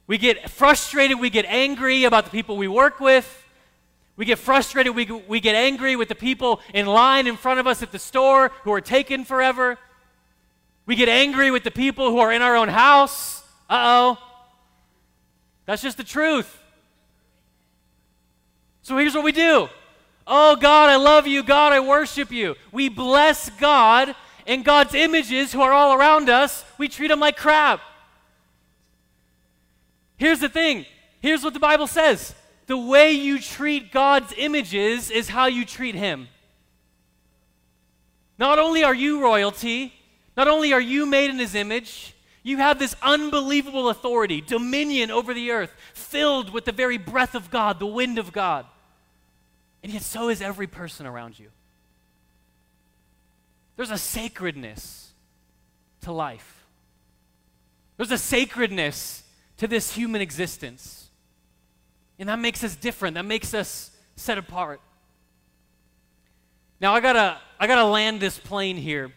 We 0.10 0.18
get 0.18 0.50
frustrated, 0.50 1.20
we 1.20 1.30
get 1.30 1.46
angry 1.46 2.06
about 2.06 2.26
the 2.26 2.32
people 2.32 2.58
we 2.58 2.68
work 2.68 3.00
with. 3.00 3.46
We 4.16 4.26
get 4.26 4.40
frustrated, 4.40 4.96
we, 4.96 5.06
we 5.06 5.40
get 5.40 5.54
angry 5.54 5.96
with 5.96 6.08
the 6.08 6.16
people 6.16 6.62
in 6.74 6.88
line 6.88 7.28
in 7.28 7.38
front 7.38 7.60
of 7.60 7.68
us 7.68 7.84
at 7.84 7.92
the 7.92 8.00
store 8.00 8.50
who 8.64 8.74
are 8.74 8.82
taking 8.82 9.24
forever. 9.24 9.78
We 10.88 10.96
get 10.96 11.10
angry 11.10 11.52
with 11.52 11.64
the 11.64 11.70
people 11.70 12.10
who 12.10 12.18
are 12.18 12.32
in 12.32 12.42
our 12.42 12.56
own 12.56 12.70
house. 12.70 13.44
Uh 13.70 14.18
oh. 14.18 14.18
That's 15.68 15.84
just 15.84 15.98
the 15.98 16.04
truth. 16.04 16.60
So 18.82 18.98
here's 18.98 19.14
what 19.14 19.24
we 19.24 19.32
do 19.32 19.70
Oh, 20.26 20.56
God, 20.56 20.90
I 20.90 20.96
love 20.96 21.28
you. 21.28 21.44
God, 21.44 21.72
I 21.72 21.82
worship 21.82 22.32
you. 22.32 22.56
We 22.72 22.90
bless 22.90 23.52
God 23.52 24.16
and 24.48 24.66
God's 24.66 24.96
images 24.96 25.54
who 25.54 25.62
are 25.62 25.72
all 25.72 25.94
around 25.94 26.30
us. 26.30 26.66
We 26.80 26.88
treat 26.88 27.10
them 27.10 27.20
like 27.20 27.38
crap. 27.38 27.82
Here's 30.20 30.40
the 30.40 30.50
thing 30.50 30.86
here's 31.22 31.44
what 31.44 31.54
the 31.54 31.60
Bible 31.60 31.88
says 31.88 32.36
the 32.68 32.78
way 32.78 33.14
you 33.14 33.40
treat 33.40 33.92
God's 33.92 34.32
images 34.38 35.10
is 35.10 35.30
how 35.30 35.48
you 35.48 35.66
treat 35.66 35.96
Him. 35.96 36.28
Not 38.38 38.60
only 38.60 38.84
are 38.84 38.94
you 38.94 39.24
royalty, 39.24 39.92
not 40.38 40.48
only 40.48 40.72
are 40.72 40.80
you 40.80 41.08
made 41.08 41.32
in 41.32 41.40
His 41.40 41.56
image, 41.56 42.14
you 42.44 42.58
have 42.58 42.78
this 42.78 42.96
unbelievable 43.02 43.90
authority, 43.90 44.40
dominion 44.40 45.10
over 45.10 45.34
the 45.34 45.52
earth, 45.52 45.74
filled 45.94 46.54
with 46.54 46.66
the 46.66 46.72
very 46.72 46.98
breath 46.98 47.34
of 47.34 47.50
God, 47.50 47.80
the 47.80 47.86
wind 47.88 48.20
of 48.20 48.32
God. 48.32 48.66
And 49.84 49.92
yet, 49.92 50.04
so 50.04 50.30
is 50.30 50.42
every 50.42 50.68
person 50.68 51.06
around 51.06 51.40
you. 51.40 51.48
There's 53.78 53.92
a 53.92 53.98
sacredness 53.98 55.12
to 56.02 56.12
life, 56.12 56.66
there's 57.98 58.12
a 58.12 58.18
sacredness 58.18 59.24
to 59.60 59.68
this 59.68 59.94
human 59.94 60.22
existence. 60.22 61.10
And 62.18 62.28
that 62.28 62.40
makes 62.40 62.64
us 62.64 62.76
different, 62.76 63.16
that 63.16 63.26
makes 63.26 63.54
us 63.54 63.92
set 64.16 64.38
apart. 64.38 64.82
Now 66.82 66.94
I 66.96 67.00
gotta 67.02 67.38
I 67.60 67.68
gotta 67.68 67.86
land 67.86 68.20
this 68.20 68.38
plane 68.38 68.78
here. 68.78 69.12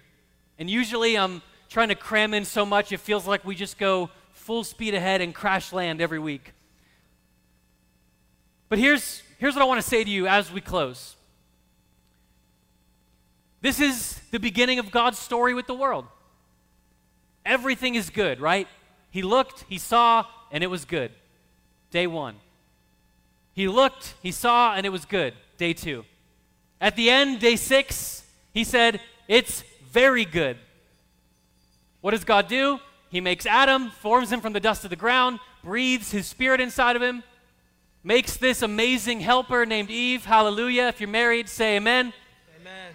And 0.59 0.69
usually 0.69 1.17
I'm 1.17 1.43
trying 1.69 1.89
to 1.89 1.95
cram 1.95 2.35
in 2.35 2.45
so 2.45 2.67
much 2.67 2.93
it 2.93 3.01
feels 3.01 3.27
like 3.27 3.45
we 3.45 3.55
just 3.55 3.79
go 3.79 4.11
full 4.33 4.65
speed 4.65 4.95
ahead 4.95 5.21
and 5.21 5.35
crash 5.35 5.73
land 5.73 6.01
every 6.01 6.19
week. 6.19 6.53
But 8.69 8.79
here's 8.79 9.23
here's 9.39 9.55
what 9.55 9.63
I 9.63 9.67
want 9.67 9.81
to 9.81 9.89
say 9.89 10.03
to 10.03 10.11
you 10.11 10.27
as 10.27 10.53
we 10.53 10.61
close. 10.61 11.17
This 13.61 13.79
is 13.79 14.21
the 14.33 14.41
beginning 14.41 14.81
of 14.81 14.91
God's 14.91 15.19
story 15.19 15.55
with 15.55 15.69
the 15.69 15.75
world. 15.75 16.07
Everything 17.45 17.95
is 17.95 18.11
good, 18.11 18.41
right? 18.41 18.67
He 19.13 19.21
looked, 19.21 19.67
he 19.69 19.77
saw, 19.77 20.25
and 20.51 20.65
it 20.65 20.69
was 20.69 20.87
good. 20.87 21.13
Day 21.91 22.07
one. 22.07 22.37
He 23.53 23.69
looked, 23.69 24.15
he 24.23 24.33
saw, 24.33 24.75
and 24.75 24.87
it 24.87 24.89
was 24.89 25.05
good. 25.05 25.35
Day 25.59 25.75
two. 25.75 26.07
At 26.81 26.97
the 26.97 27.11
end, 27.11 27.39
day 27.39 27.57
six, 27.57 28.25
he 28.55 28.65
said, 28.65 29.01
It's 29.29 29.65
very 29.91 30.25
good. 30.25 30.57
What 32.01 32.13
does 32.13 32.25
God 32.25 32.49
do? 32.49 32.81
He 33.11 33.21
makes 33.21 33.45
Adam, 33.45 33.91
forms 33.91 34.33
him 34.33 34.41
from 34.41 34.55
the 34.55 34.61
dust 34.61 34.83
of 34.85 34.91
the 34.91 34.97
ground, 34.97 35.41
breathes 35.63 36.11
his 36.11 36.27
spirit 36.27 36.59
inside 36.59 36.97
of 36.97 37.03
him, 37.03 37.23
makes 38.03 38.39
this 38.39 38.63
amazing 38.63 39.21
helper 39.21 39.67
named 39.67 39.91
Eve. 39.91 40.25
Hallelujah. 40.25 40.89
If 40.89 41.01
you're 41.03 41.11
married, 41.11 41.51
say 41.51 41.77
amen. 41.77 42.15
Amen. 42.59 42.95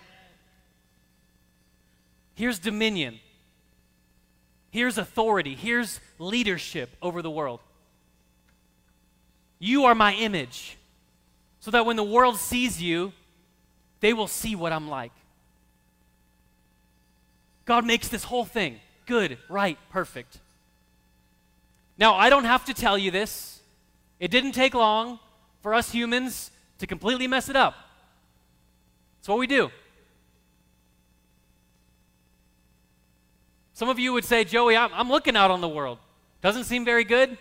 Here's 2.34 2.58
dominion. 2.58 3.20
Here's 4.72 4.98
authority. 4.98 5.54
Here's 5.54 6.00
leadership 6.20 6.96
over 7.02 7.22
the 7.22 7.30
world. 7.30 7.60
You 9.60 9.86
are 9.86 9.96
my 9.96 10.14
image, 10.14 10.78
so 11.60 11.72
that 11.72 11.86
when 11.86 11.96
the 11.96 12.04
world 12.04 12.38
sees 12.38 12.82
you, 12.82 13.14
they 14.00 14.14
will 14.14 14.28
see 14.28 14.56
what 14.56 14.72
I'm 14.72 14.88
like. 14.88 15.12
God 17.66 17.86
makes 17.86 18.08
this 18.08 18.24
whole 18.24 18.46
thing 18.46 18.80
good, 19.06 19.38
right, 19.50 19.78
perfect. 19.90 20.38
Now, 21.98 22.16
I 22.16 22.30
don't 22.30 22.46
have 22.46 22.66
to 22.66 22.74
tell 22.74 22.98
you 22.98 23.10
this. 23.10 23.60
It 24.20 24.30
didn't 24.32 24.52
take 24.52 24.74
long 24.74 25.20
for 25.62 25.74
us 25.74 25.92
humans 25.92 26.52
to 26.78 26.88
completely 26.88 27.28
mess 27.28 27.50
it 27.50 27.56
up. 27.56 27.76
That's 29.20 29.30
what 29.30 29.40
we 29.40 29.48
do. 29.48 29.72
Some 33.74 33.90
of 33.90 34.00
you 34.00 34.14
would 34.14 34.26
say, 34.26 34.44
Joey, 34.44 34.76
I'm, 34.76 34.92
I'm 34.94 35.10
looking 35.10 35.36
out 35.36 35.52
on 35.52 35.62
the 35.62 35.68
world. 35.68 36.00
Doesn't 36.42 36.66
seem 36.66 36.86
very 36.86 37.04
good. 37.04 37.38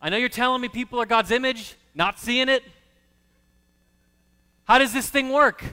I 0.00 0.10
know 0.10 0.16
you're 0.16 0.28
telling 0.28 0.60
me 0.60 0.68
people 0.68 1.00
are 1.00 1.06
God's 1.06 1.30
image, 1.30 1.74
not 1.94 2.18
seeing 2.18 2.48
it. 2.48 2.62
How 4.64 4.78
does 4.78 4.92
this 4.92 5.10
thing 5.10 5.30
work? 5.30 5.64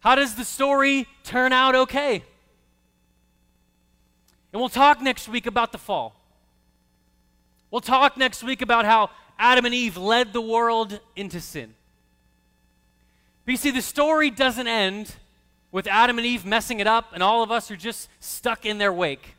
How 0.00 0.14
does 0.14 0.34
the 0.34 0.44
story 0.44 1.06
turn 1.24 1.52
out 1.52 1.74
okay? 1.74 2.24
And 4.52 4.60
we'll 4.60 4.68
talk 4.68 5.00
next 5.00 5.28
week 5.28 5.46
about 5.46 5.72
the 5.72 5.78
fall. 5.78 6.14
We'll 7.70 7.80
talk 7.80 8.16
next 8.16 8.42
week 8.42 8.60
about 8.60 8.84
how 8.84 9.10
Adam 9.38 9.64
and 9.64 9.74
Eve 9.74 9.96
led 9.96 10.32
the 10.32 10.40
world 10.40 11.00
into 11.16 11.40
sin. 11.40 11.74
But 13.44 13.52
you 13.52 13.56
see, 13.56 13.70
the 13.70 13.82
story 13.82 14.30
doesn't 14.30 14.66
end 14.66 15.14
with 15.70 15.86
Adam 15.86 16.18
and 16.18 16.26
Eve 16.26 16.44
messing 16.44 16.80
it 16.80 16.86
up, 16.86 17.12
and 17.14 17.22
all 17.22 17.42
of 17.42 17.50
us 17.50 17.70
are 17.70 17.76
just 17.76 18.08
stuck 18.20 18.66
in 18.66 18.78
their 18.78 18.92
wake. 18.92 19.34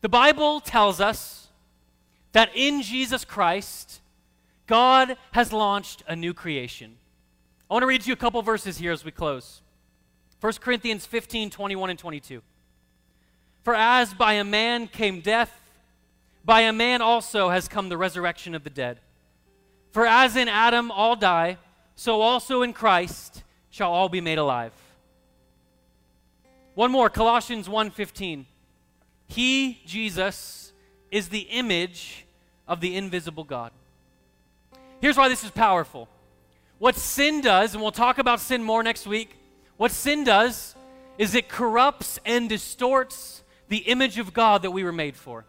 The 0.00 0.08
Bible 0.08 0.60
tells 0.60 1.00
us 1.00 1.48
that 2.32 2.50
in 2.54 2.82
Jesus 2.82 3.24
Christ, 3.24 4.00
God 4.66 5.16
has 5.32 5.52
launched 5.52 6.02
a 6.06 6.14
new 6.14 6.34
creation. 6.34 6.96
I 7.70 7.74
want 7.74 7.82
to 7.82 7.86
read 7.86 8.06
you 8.06 8.12
a 8.12 8.16
couple 8.16 8.42
verses 8.42 8.78
here 8.78 8.92
as 8.92 9.04
we 9.04 9.10
close. 9.10 9.62
1 10.40 10.52
Corinthians 10.60 11.06
15 11.06 11.50
21 11.50 11.90
and 11.90 11.98
22. 11.98 12.42
For 13.62 13.74
as 13.74 14.14
by 14.14 14.34
a 14.34 14.44
man 14.44 14.86
came 14.86 15.20
death, 15.20 15.52
by 16.44 16.60
a 16.60 16.72
man 16.72 17.02
also 17.02 17.48
has 17.48 17.66
come 17.66 17.88
the 17.88 17.96
resurrection 17.96 18.54
of 18.54 18.62
the 18.62 18.70
dead. 18.70 19.00
For 19.90 20.06
as 20.06 20.36
in 20.36 20.46
Adam 20.46 20.90
all 20.90 21.16
die, 21.16 21.58
so 21.96 22.20
also 22.20 22.62
in 22.62 22.72
Christ 22.72 23.42
shall 23.70 23.90
all 23.90 24.08
be 24.08 24.20
made 24.20 24.38
alive. 24.38 24.72
One 26.74 26.92
more, 26.92 27.08
Colossians 27.08 27.68
1:15. 27.68 28.46
He, 29.26 29.80
Jesus, 29.86 30.72
is 31.10 31.28
the 31.28 31.40
image 31.40 32.26
of 32.66 32.80
the 32.80 32.96
invisible 32.96 33.44
God. 33.44 33.72
Here's 35.00 35.16
why 35.16 35.28
this 35.28 35.44
is 35.44 35.50
powerful. 35.50 36.08
What 36.78 36.96
sin 36.96 37.40
does, 37.40 37.74
and 37.74 37.82
we'll 37.82 37.92
talk 37.92 38.18
about 38.18 38.40
sin 38.40 38.62
more 38.62 38.82
next 38.82 39.06
week, 39.06 39.36
what 39.76 39.90
sin 39.90 40.24
does 40.24 40.74
is 41.18 41.34
it 41.34 41.48
corrupts 41.48 42.18
and 42.24 42.48
distorts 42.48 43.42
the 43.68 43.78
image 43.78 44.18
of 44.18 44.32
God 44.32 44.62
that 44.62 44.70
we 44.70 44.84
were 44.84 44.92
made 44.92 45.16
for. 45.16 45.44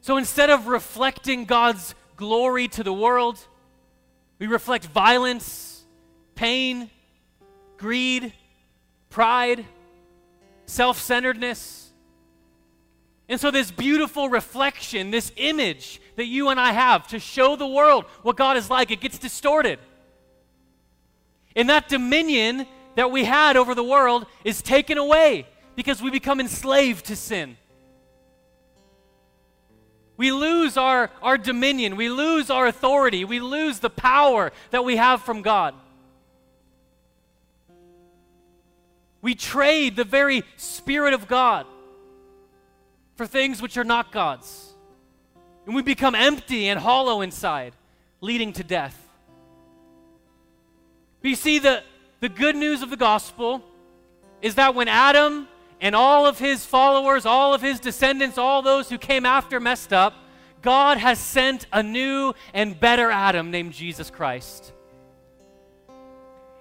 So 0.00 0.16
instead 0.16 0.50
of 0.50 0.66
reflecting 0.66 1.44
God's 1.44 1.94
glory 2.16 2.68
to 2.68 2.82
the 2.82 2.92
world, 2.92 3.38
we 4.38 4.46
reflect 4.46 4.86
violence, 4.86 5.84
pain, 6.34 6.90
greed, 7.76 8.32
pride, 9.10 9.64
self 10.66 10.98
centeredness. 10.98 11.89
And 13.30 13.40
so, 13.40 13.52
this 13.52 13.70
beautiful 13.70 14.28
reflection, 14.28 15.12
this 15.12 15.30
image 15.36 16.00
that 16.16 16.26
you 16.26 16.48
and 16.48 16.58
I 16.58 16.72
have 16.72 17.06
to 17.08 17.20
show 17.20 17.54
the 17.54 17.66
world 17.66 18.04
what 18.22 18.36
God 18.36 18.56
is 18.56 18.68
like, 18.68 18.90
it 18.90 19.00
gets 19.00 19.18
distorted. 19.18 19.78
And 21.54 21.70
that 21.70 21.88
dominion 21.88 22.66
that 22.96 23.12
we 23.12 23.22
had 23.22 23.56
over 23.56 23.76
the 23.76 23.84
world 23.84 24.26
is 24.42 24.62
taken 24.62 24.98
away 24.98 25.46
because 25.76 26.02
we 26.02 26.10
become 26.10 26.40
enslaved 26.40 27.06
to 27.06 27.14
sin. 27.14 27.56
We 30.16 30.32
lose 30.32 30.76
our, 30.76 31.12
our 31.22 31.38
dominion. 31.38 31.94
We 31.94 32.08
lose 32.08 32.50
our 32.50 32.66
authority. 32.66 33.24
We 33.24 33.38
lose 33.38 33.78
the 33.78 33.90
power 33.90 34.50
that 34.72 34.84
we 34.84 34.96
have 34.96 35.22
from 35.22 35.42
God. 35.42 35.76
We 39.22 39.36
trade 39.36 39.94
the 39.94 40.04
very 40.04 40.42
Spirit 40.56 41.14
of 41.14 41.28
God 41.28 41.66
for 43.20 43.26
things 43.26 43.60
which 43.60 43.76
are 43.76 43.84
not 43.84 44.12
God's. 44.12 44.72
And 45.66 45.74
we 45.74 45.82
become 45.82 46.14
empty 46.14 46.68
and 46.68 46.80
hollow 46.80 47.20
inside, 47.20 47.74
leading 48.22 48.54
to 48.54 48.64
death. 48.64 48.96
But 51.20 51.28
you 51.28 51.36
see, 51.36 51.58
the, 51.58 51.82
the 52.20 52.30
good 52.30 52.56
news 52.56 52.80
of 52.80 52.88
the 52.88 52.96
gospel 52.96 53.62
is 54.40 54.54
that 54.54 54.74
when 54.74 54.88
Adam 54.88 55.48
and 55.82 55.94
all 55.94 56.24
of 56.24 56.38
his 56.38 56.64
followers, 56.64 57.26
all 57.26 57.52
of 57.52 57.60
his 57.60 57.78
descendants, 57.78 58.38
all 58.38 58.62
those 58.62 58.88
who 58.88 58.96
came 58.96 59.26
after 59.26 59.60
messed 59.60 59.92
up, 59.92 60.14
God 60.62 60.96
has 60.96 61.18
sent 61.18 61.66
a 61.74 61.82
new 61.82 62.32
and 62.54 62.80
better 62.80 63.10
Adam 63.10 63.50
named 63.50 63.74
Jesus 63.74 64.08
Christ. 64.08 64.72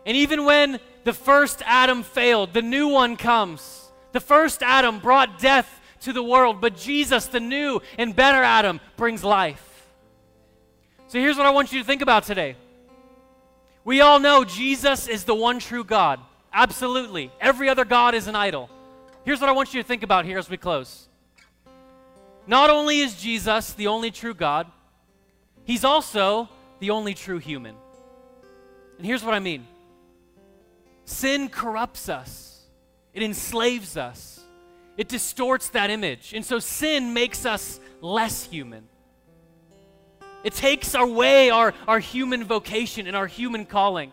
And 0.06 0.18
even 0.18 0.44
when 0.44 0.82
the 1.06 1.14
first 1.14 1.62
Adam 1.66 2.04
failed, 2.04 2.54
the 2.54 2.62
new 2.62 2.90
one 2.90 3.16
comes. 3.16 3.94
The 4.12 4.20
first 4.20 4.62
Adam 4.62 5.00
brought 5.00 5.40
death 5.40 5.79
to 6.02 6.14
the 6.14 6.24
world, 6.24 6.62
but 6.62 6.76
Jesus, 6.76 7.28
the 7.28 7.40
new 7.40 7.82
and 7.98 8.16
better 8.16 8.44
Adam, 8.44 8.80
brings 8.98 9.24
life. 9.24 9.88
So 11.08 11.20
here's 11.20 11.38
what 11.38 11.46
I 11.46 11.50
want 11.50 11.72
you 11.72 11.80
to 11.80 11.86
think 11.86 12.02
about 12.02 12.24
today. 12.24 12.56
We 13.84 14.02
all 14.02 14.20
know 14.20 14.44
Jesus 14.44 15.08
is 15.08 15.24
the 15.24 15.34
one 15.34 15.60
true 15.60 15.84
God. 15.84 16.20
Absolutely. 16.54 17.32
Every 17.40 17.70
other 17.70 17.86
God 17.86 18.14
is 18.14 18.28
an 18.28 18.36
idol. 18.36 18.70
Here's 19.24 19.42
what 19.42 19.50
I 19.50 19.54
want 19.54 19.74
you 19.74 19.82
to 19.82 19.88
think 19.88 20.04
about 20.04 20.26
here 20.26 20.38
as 20.38 20.50
we 20.50 20.58
close. 20.58 21.08
Not 22.48 22.70
only 22.70 23.00
is 23.00 23.20
Jesus 23.20 23.74
the 23.74 23.88
only 23.88 24.12
true 24.12 24.34
God, 24.34 24.68
he's 25.64 25.84
also 25.84 26.50
the 26.80 26.90
only 26.90 27.14
true 27.14 27.38
human. 27.38 27.76
And 28.98 29.06
here's 29.06 29.24
what 29.24 29.34
I 29.34 29.40
mean 29.40 29.68
sin 31.06 31.50
corrupts 31.50 32.10
us, 32.10 32.64
it 33.14 33.24
enslaves 33.24 33.98
us, 33.98 34.39
it 35.00 35.08
distorts 35.08 35.70
that 35.70 35.90
image. 35.90 36.34
And 36.34 36.46
so 36.46 36.60
sin 36.60 37.14
makes 37.14 37.46
us 37.46 37.80
less 38.02 38.44
human. 38.44 38.90
It 40.44 40.54
takes 40.54 40.94
away 40.94 41.50
our, 41.52 41.74
our 41.88 42.00
human 42.00 42.44
vocation 42.44 43.08
and 43.08 43.16
our 43.16 43.26
human 43.26 43.66
calling. 43.66 44.12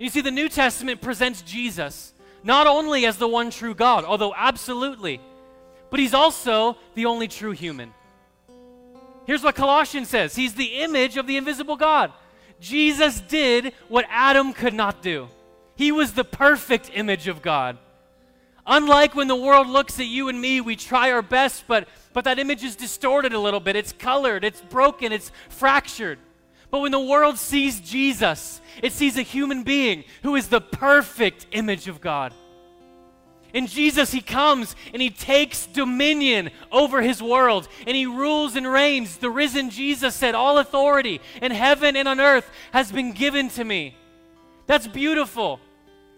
You 0.00 0.10
see, 0.10 0.20
the 0.20 0.32
New 0.32 0.48
Testament 0.48 1.00
presents 1.00 1.42
Jesus 1.42 2.12
not 2.42 2.66
only 2.66 3.06
as 3.06 3.18
the 3.18 3.28
one 3.28 3.50
true 3.50 3.72
God, 3.72 4.04
although 4.04 4.34
absolutely, 4.36 5.20
but 5.90 6.00
he's 6.00 6.14
also 6.14 6.76
the 6.96 7.06
only 7.06 7.28
true 7.28 7.52
human. 7.52 7.94
Here's 9.26 9.44
what 9.44 9.54
Colossians 9.54 10.08
says 10.08 10.34
He's 10.34 10.54
the 10.54 10.82
image 10.82 11.18
of 11.18 11.28
the 11.28 11.36
invisible 11.36 11.76
God. 11.76 12.12
Jesus 12.58 13.20
did 13.20 13.74
what 13.86 14.06
Adam 14.08 14.54
could 14.54 14.74
not 14.74 15.02
do, 15.02 15.28
he 15.76 15.92
was 15.92 16.14
the 16.14 16.24
perfect 16.24 16.90
image 16.92 17.28
of 17.28 17.42
God. 17.42 17.78
Unlike 18.66 19.14
when 19.14 19.28
the 19.28 19.36
world 19.36 19.66
looks 19.66 19.98
at 19.98 20.06
you 20.06 20.28
and 20.28 20.40
me, 20.40 20.60
we 20.60 20.76
try 20.76 21.10
our 21.10 21.22
best, 21.22 21.64
but, 21.66 21.88
but 22.12 22.24
that 22.24 22.38
image 22.38 22.62
is 22.62 22.76
distorted 22.76 23.32
a 23.32 23.38
little 23.38 23.60
bit. 23.60 23.76
It's 23.76 23.92
colored, 23.92 24.44
it's 24.44 24.60
broken, 24.60 25.12
it's 25.12 25.32
fractured. 25.48 26.18
But 26.70 26.80
when 26.80 26.92
the 26.92 27.00
world 27.00 27.38
sees 27.38 27.80
Jesus, 27.80 28.60
it 28.82 28.92
sees 28.92 29.16
a 29.16 29.22
human 29.22 29.62
being 29.62 30.04
who 30.22 30.36
is 30.36 30.48
the 30.48 30.60
perfect 30.60 31.46
image 31.52 31.88
of 31.88 32.00
God. 32.00 32.32
In 33.52 33.66
Jesus, 33.66 34.12
he 34.12 34.20
comes 34.20 34.76
and 34.92 35.02
he 35.02 35.10
takes 35.10 35.66
dominion 35.66 36.50
over 36.70 37.02
his 37.02 37.20
world 37.20 37.68
and 37.86 37.96
he 37.96 38.06
rules 38.06 38.54
and 38.54 38.70
reigns. 38.70 39.16
The 39.16 39.30
risen 39.30 39.70
Jesus 39.70 40.14
said, 40.14 40.36
All 40.36 40.58
authority 40.58 41.20
in 41.42 41.50
heaven 41.50 41.96
and 41.96 42.06
on 42.06 42.20
earth 42.20 42.48
has 42.72 42.92
been 42.92 43.12
given 43.12 43.48
to 43.50 43.64
me. 43.64 43.96
That's 44.66 44.86
beautiful. 44.86 45.58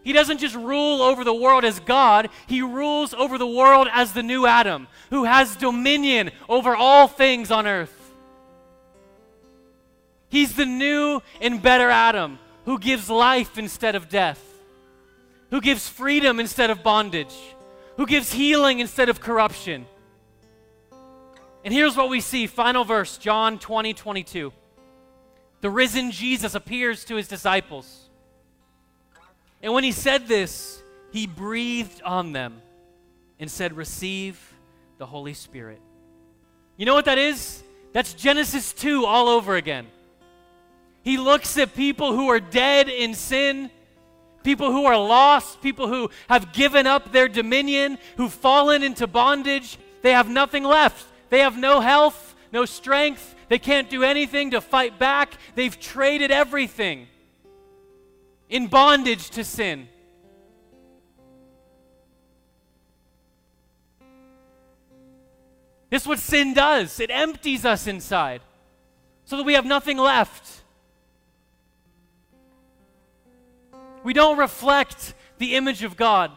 He 0.05 0.12
doesn't 0.12 0.38
just 0.38 0.55
rule 0.55 1.01
over 1.03 1.23
the 1.23 1.35
world 1.35 1.65
as 1.65 1.79
God, 1.81 2.29
he 2.47 2.61
rules 2.61 3.15
over 3.15 3.38
the 3.38 3.47
world 3.47 3.88
as 3.93 4.12
the 4.12 4.23
new 4.23 4.47
Adam, 4.47 4.88
who 5.11 5.25
has 5.25 5.57
dominion 5.57 6.31
over 6.49 6.75
all 6.75 7.07
things 7.07 7.51
on 7.51 7.67
earth. 7.67 7.99
He's 10.29 10.55
the 10.55 10.67
new 10.67 11.21
and 11.41 11.62
better 11.62 11.91
Adam 11.91 12.38
who 12.65 12.79
gives 12.79 13.11
life 13.11 13.59
instead 13.59 13.95
of 13.95 14.09
death, 14.09 14.43
who 15.51 15.61
gives 15.61 15.88
freedom 15.88 16.41
instead 16.41 16.71
of 16.71 16.83
bondage, 16.83 17.35
who 17.97 18.07
gives 18.07 18.33
healing 18.33 18.81
instead 18.81 19.09
of 19.09 19.21
corruption. 19.21 19.87
And 21.65 21.73
here's 21.73 21.97
what 21.97 22.09
we 22.09 22.21
see 22.21 22.47
final 22.47 22.85
verse, 22.85 23.19
John 23.19 23.59
20, 23.59 23.95
22. 23.95 24.53
The 25.61 25.71
risen 25.71 26.11
Jesus 26.11 26.55
appears 26.55 27.05
to 27.05 27.17
his 27.17 27.29
disciples. 27.29 28.02
And 29.62 29.72
when 29.72 29.85
he 29.85 29.92
said 29.92 30.27
this, 30.27 30.83
he 31.12 31.27
breathed 31.27 32.03
on 32.03 32.33
them 32.33 32.61
and 33.38 33.51
said, 33.51 33.77
Receive 33.77 34.38
the 34.98 35.07
Holy 35.07 35.35
Spirit. 35.35 35.81
You 36.77 36.87
know 36.87 36.94
what 36.94 37.05
that 37.05 37.18
is? 37.18 37.62
That's 37.92 38.14
Genesis 38.14 38.72
2 38.72 39.05
all 39.05 39.29
over 39.29 39.57
again. 39.57 39.87
He 41.03 41.16
looks 41.16 41.57
at 41.59 41.75
people 41.75 42.14
who 42.14 42.29
are 42.29 42.40
dead 42.40 42.88
in 42.88 43.14
sin, 43.14 43.70
people 44.42 44.72
who 44.72 44.87
are 44.87 44.96
lost, 44.96 45.61
people 45.61 45.88
who 45.88 46.11
have 46.29 46.53
given 46.53 46.87
up 46.87 47.12
their 47.12 47.29
dominion, 47.29 47.98
who've 48.16 48.33
fallen 48.33 48.83
into 48.83 49.07
bondage. 49.07 49.79
They 50.03 50.12
have 50.12 50.29
nothing 50.29 50.64
left. 50.64 51.07
They 51.29 51.40
have 51.40 51.59
no 51.59 51.81
health, 51.81 52.35
no 52.53 52.64
strength. 52.64 53.35
They 53.48 53.59
can't 53.59 53.90
do 53.90 54.03
anything 54.03 54.53
to 54.53 54.61
fight 54.61 54.98
back. 54.98 55.35
They've 55.55 55.79
traded 55.79 56.31
everything 56.31 57.07
in 58.53 58.67
bondage 58.67 59.31
to 59.31 59.43
sin. 59.43 59.88
This 65.88 66.03
is 66.03 66.09
what 66.09 66.19
sin 66.19 66.53
does 66.53 67.01
it 67.01 67.11
empties 67.11 67.65
us 67.65 67.87
inside 67.87 68.43
so 69.25 69.38
that 69.38 69.45
we 69.45 69.55
have 69.55 69.65
nothing 69.65 69.97
left. 69.97 70.62
We 74.05 74.12
don't 74.12 74.37
reflect 74.37 75.15
the 75.38 75.57
image 75.57 75.83
of 75.83 75.97
God. 75.97 76.31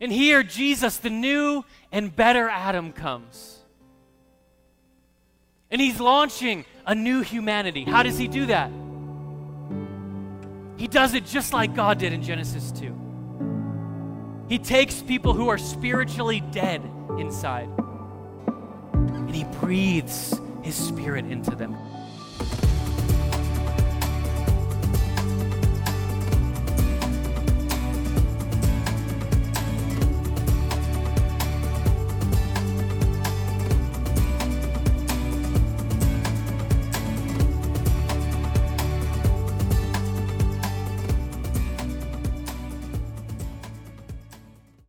And 0.00 0.10
here, 0.10 0.42
Jesus, 0.42 0.96
the 0.96 1.10
new 1.10 1.62
and 1.92 2.14
better 2.14 2.48
Adam, 2.48 2.92
comes. 2.92 3.58
And 5.70 5.78
he's 5.78 6.00
launching 6.00 6.64
a 6.86 6.94
new 6.94 7.20
humanity. 7.20 7.84
How 7.84 8.02
does 8.02 8.16
he 8.16 8.28
do 8.28 8.46
that? 8.46 8.70
He 10.80 10.88
does 10.88 11.12
it 11.12 11.26
just 11.26 11.52
like 11.52 11.74
God 11.74 11.98
did 11.98 12.14
in 12.14 12.22
Genesis 12.22 12.72
2. 12.72 14.46
He 14.48 14.58
takes 14.58 15.02
people 15.02 15.34
who 15.34 15.50
are 15.50 15.58
spiritually 15.58 16.40
dead 16.52 16.80
inside 17.18 17.68
and 18.94 19.34
he 19.34 19.44
breathes 19.60 20.40
his 20.62 20.74
spirit 20.74 21.26
into 21.26 21.50
them. 21.50 21.76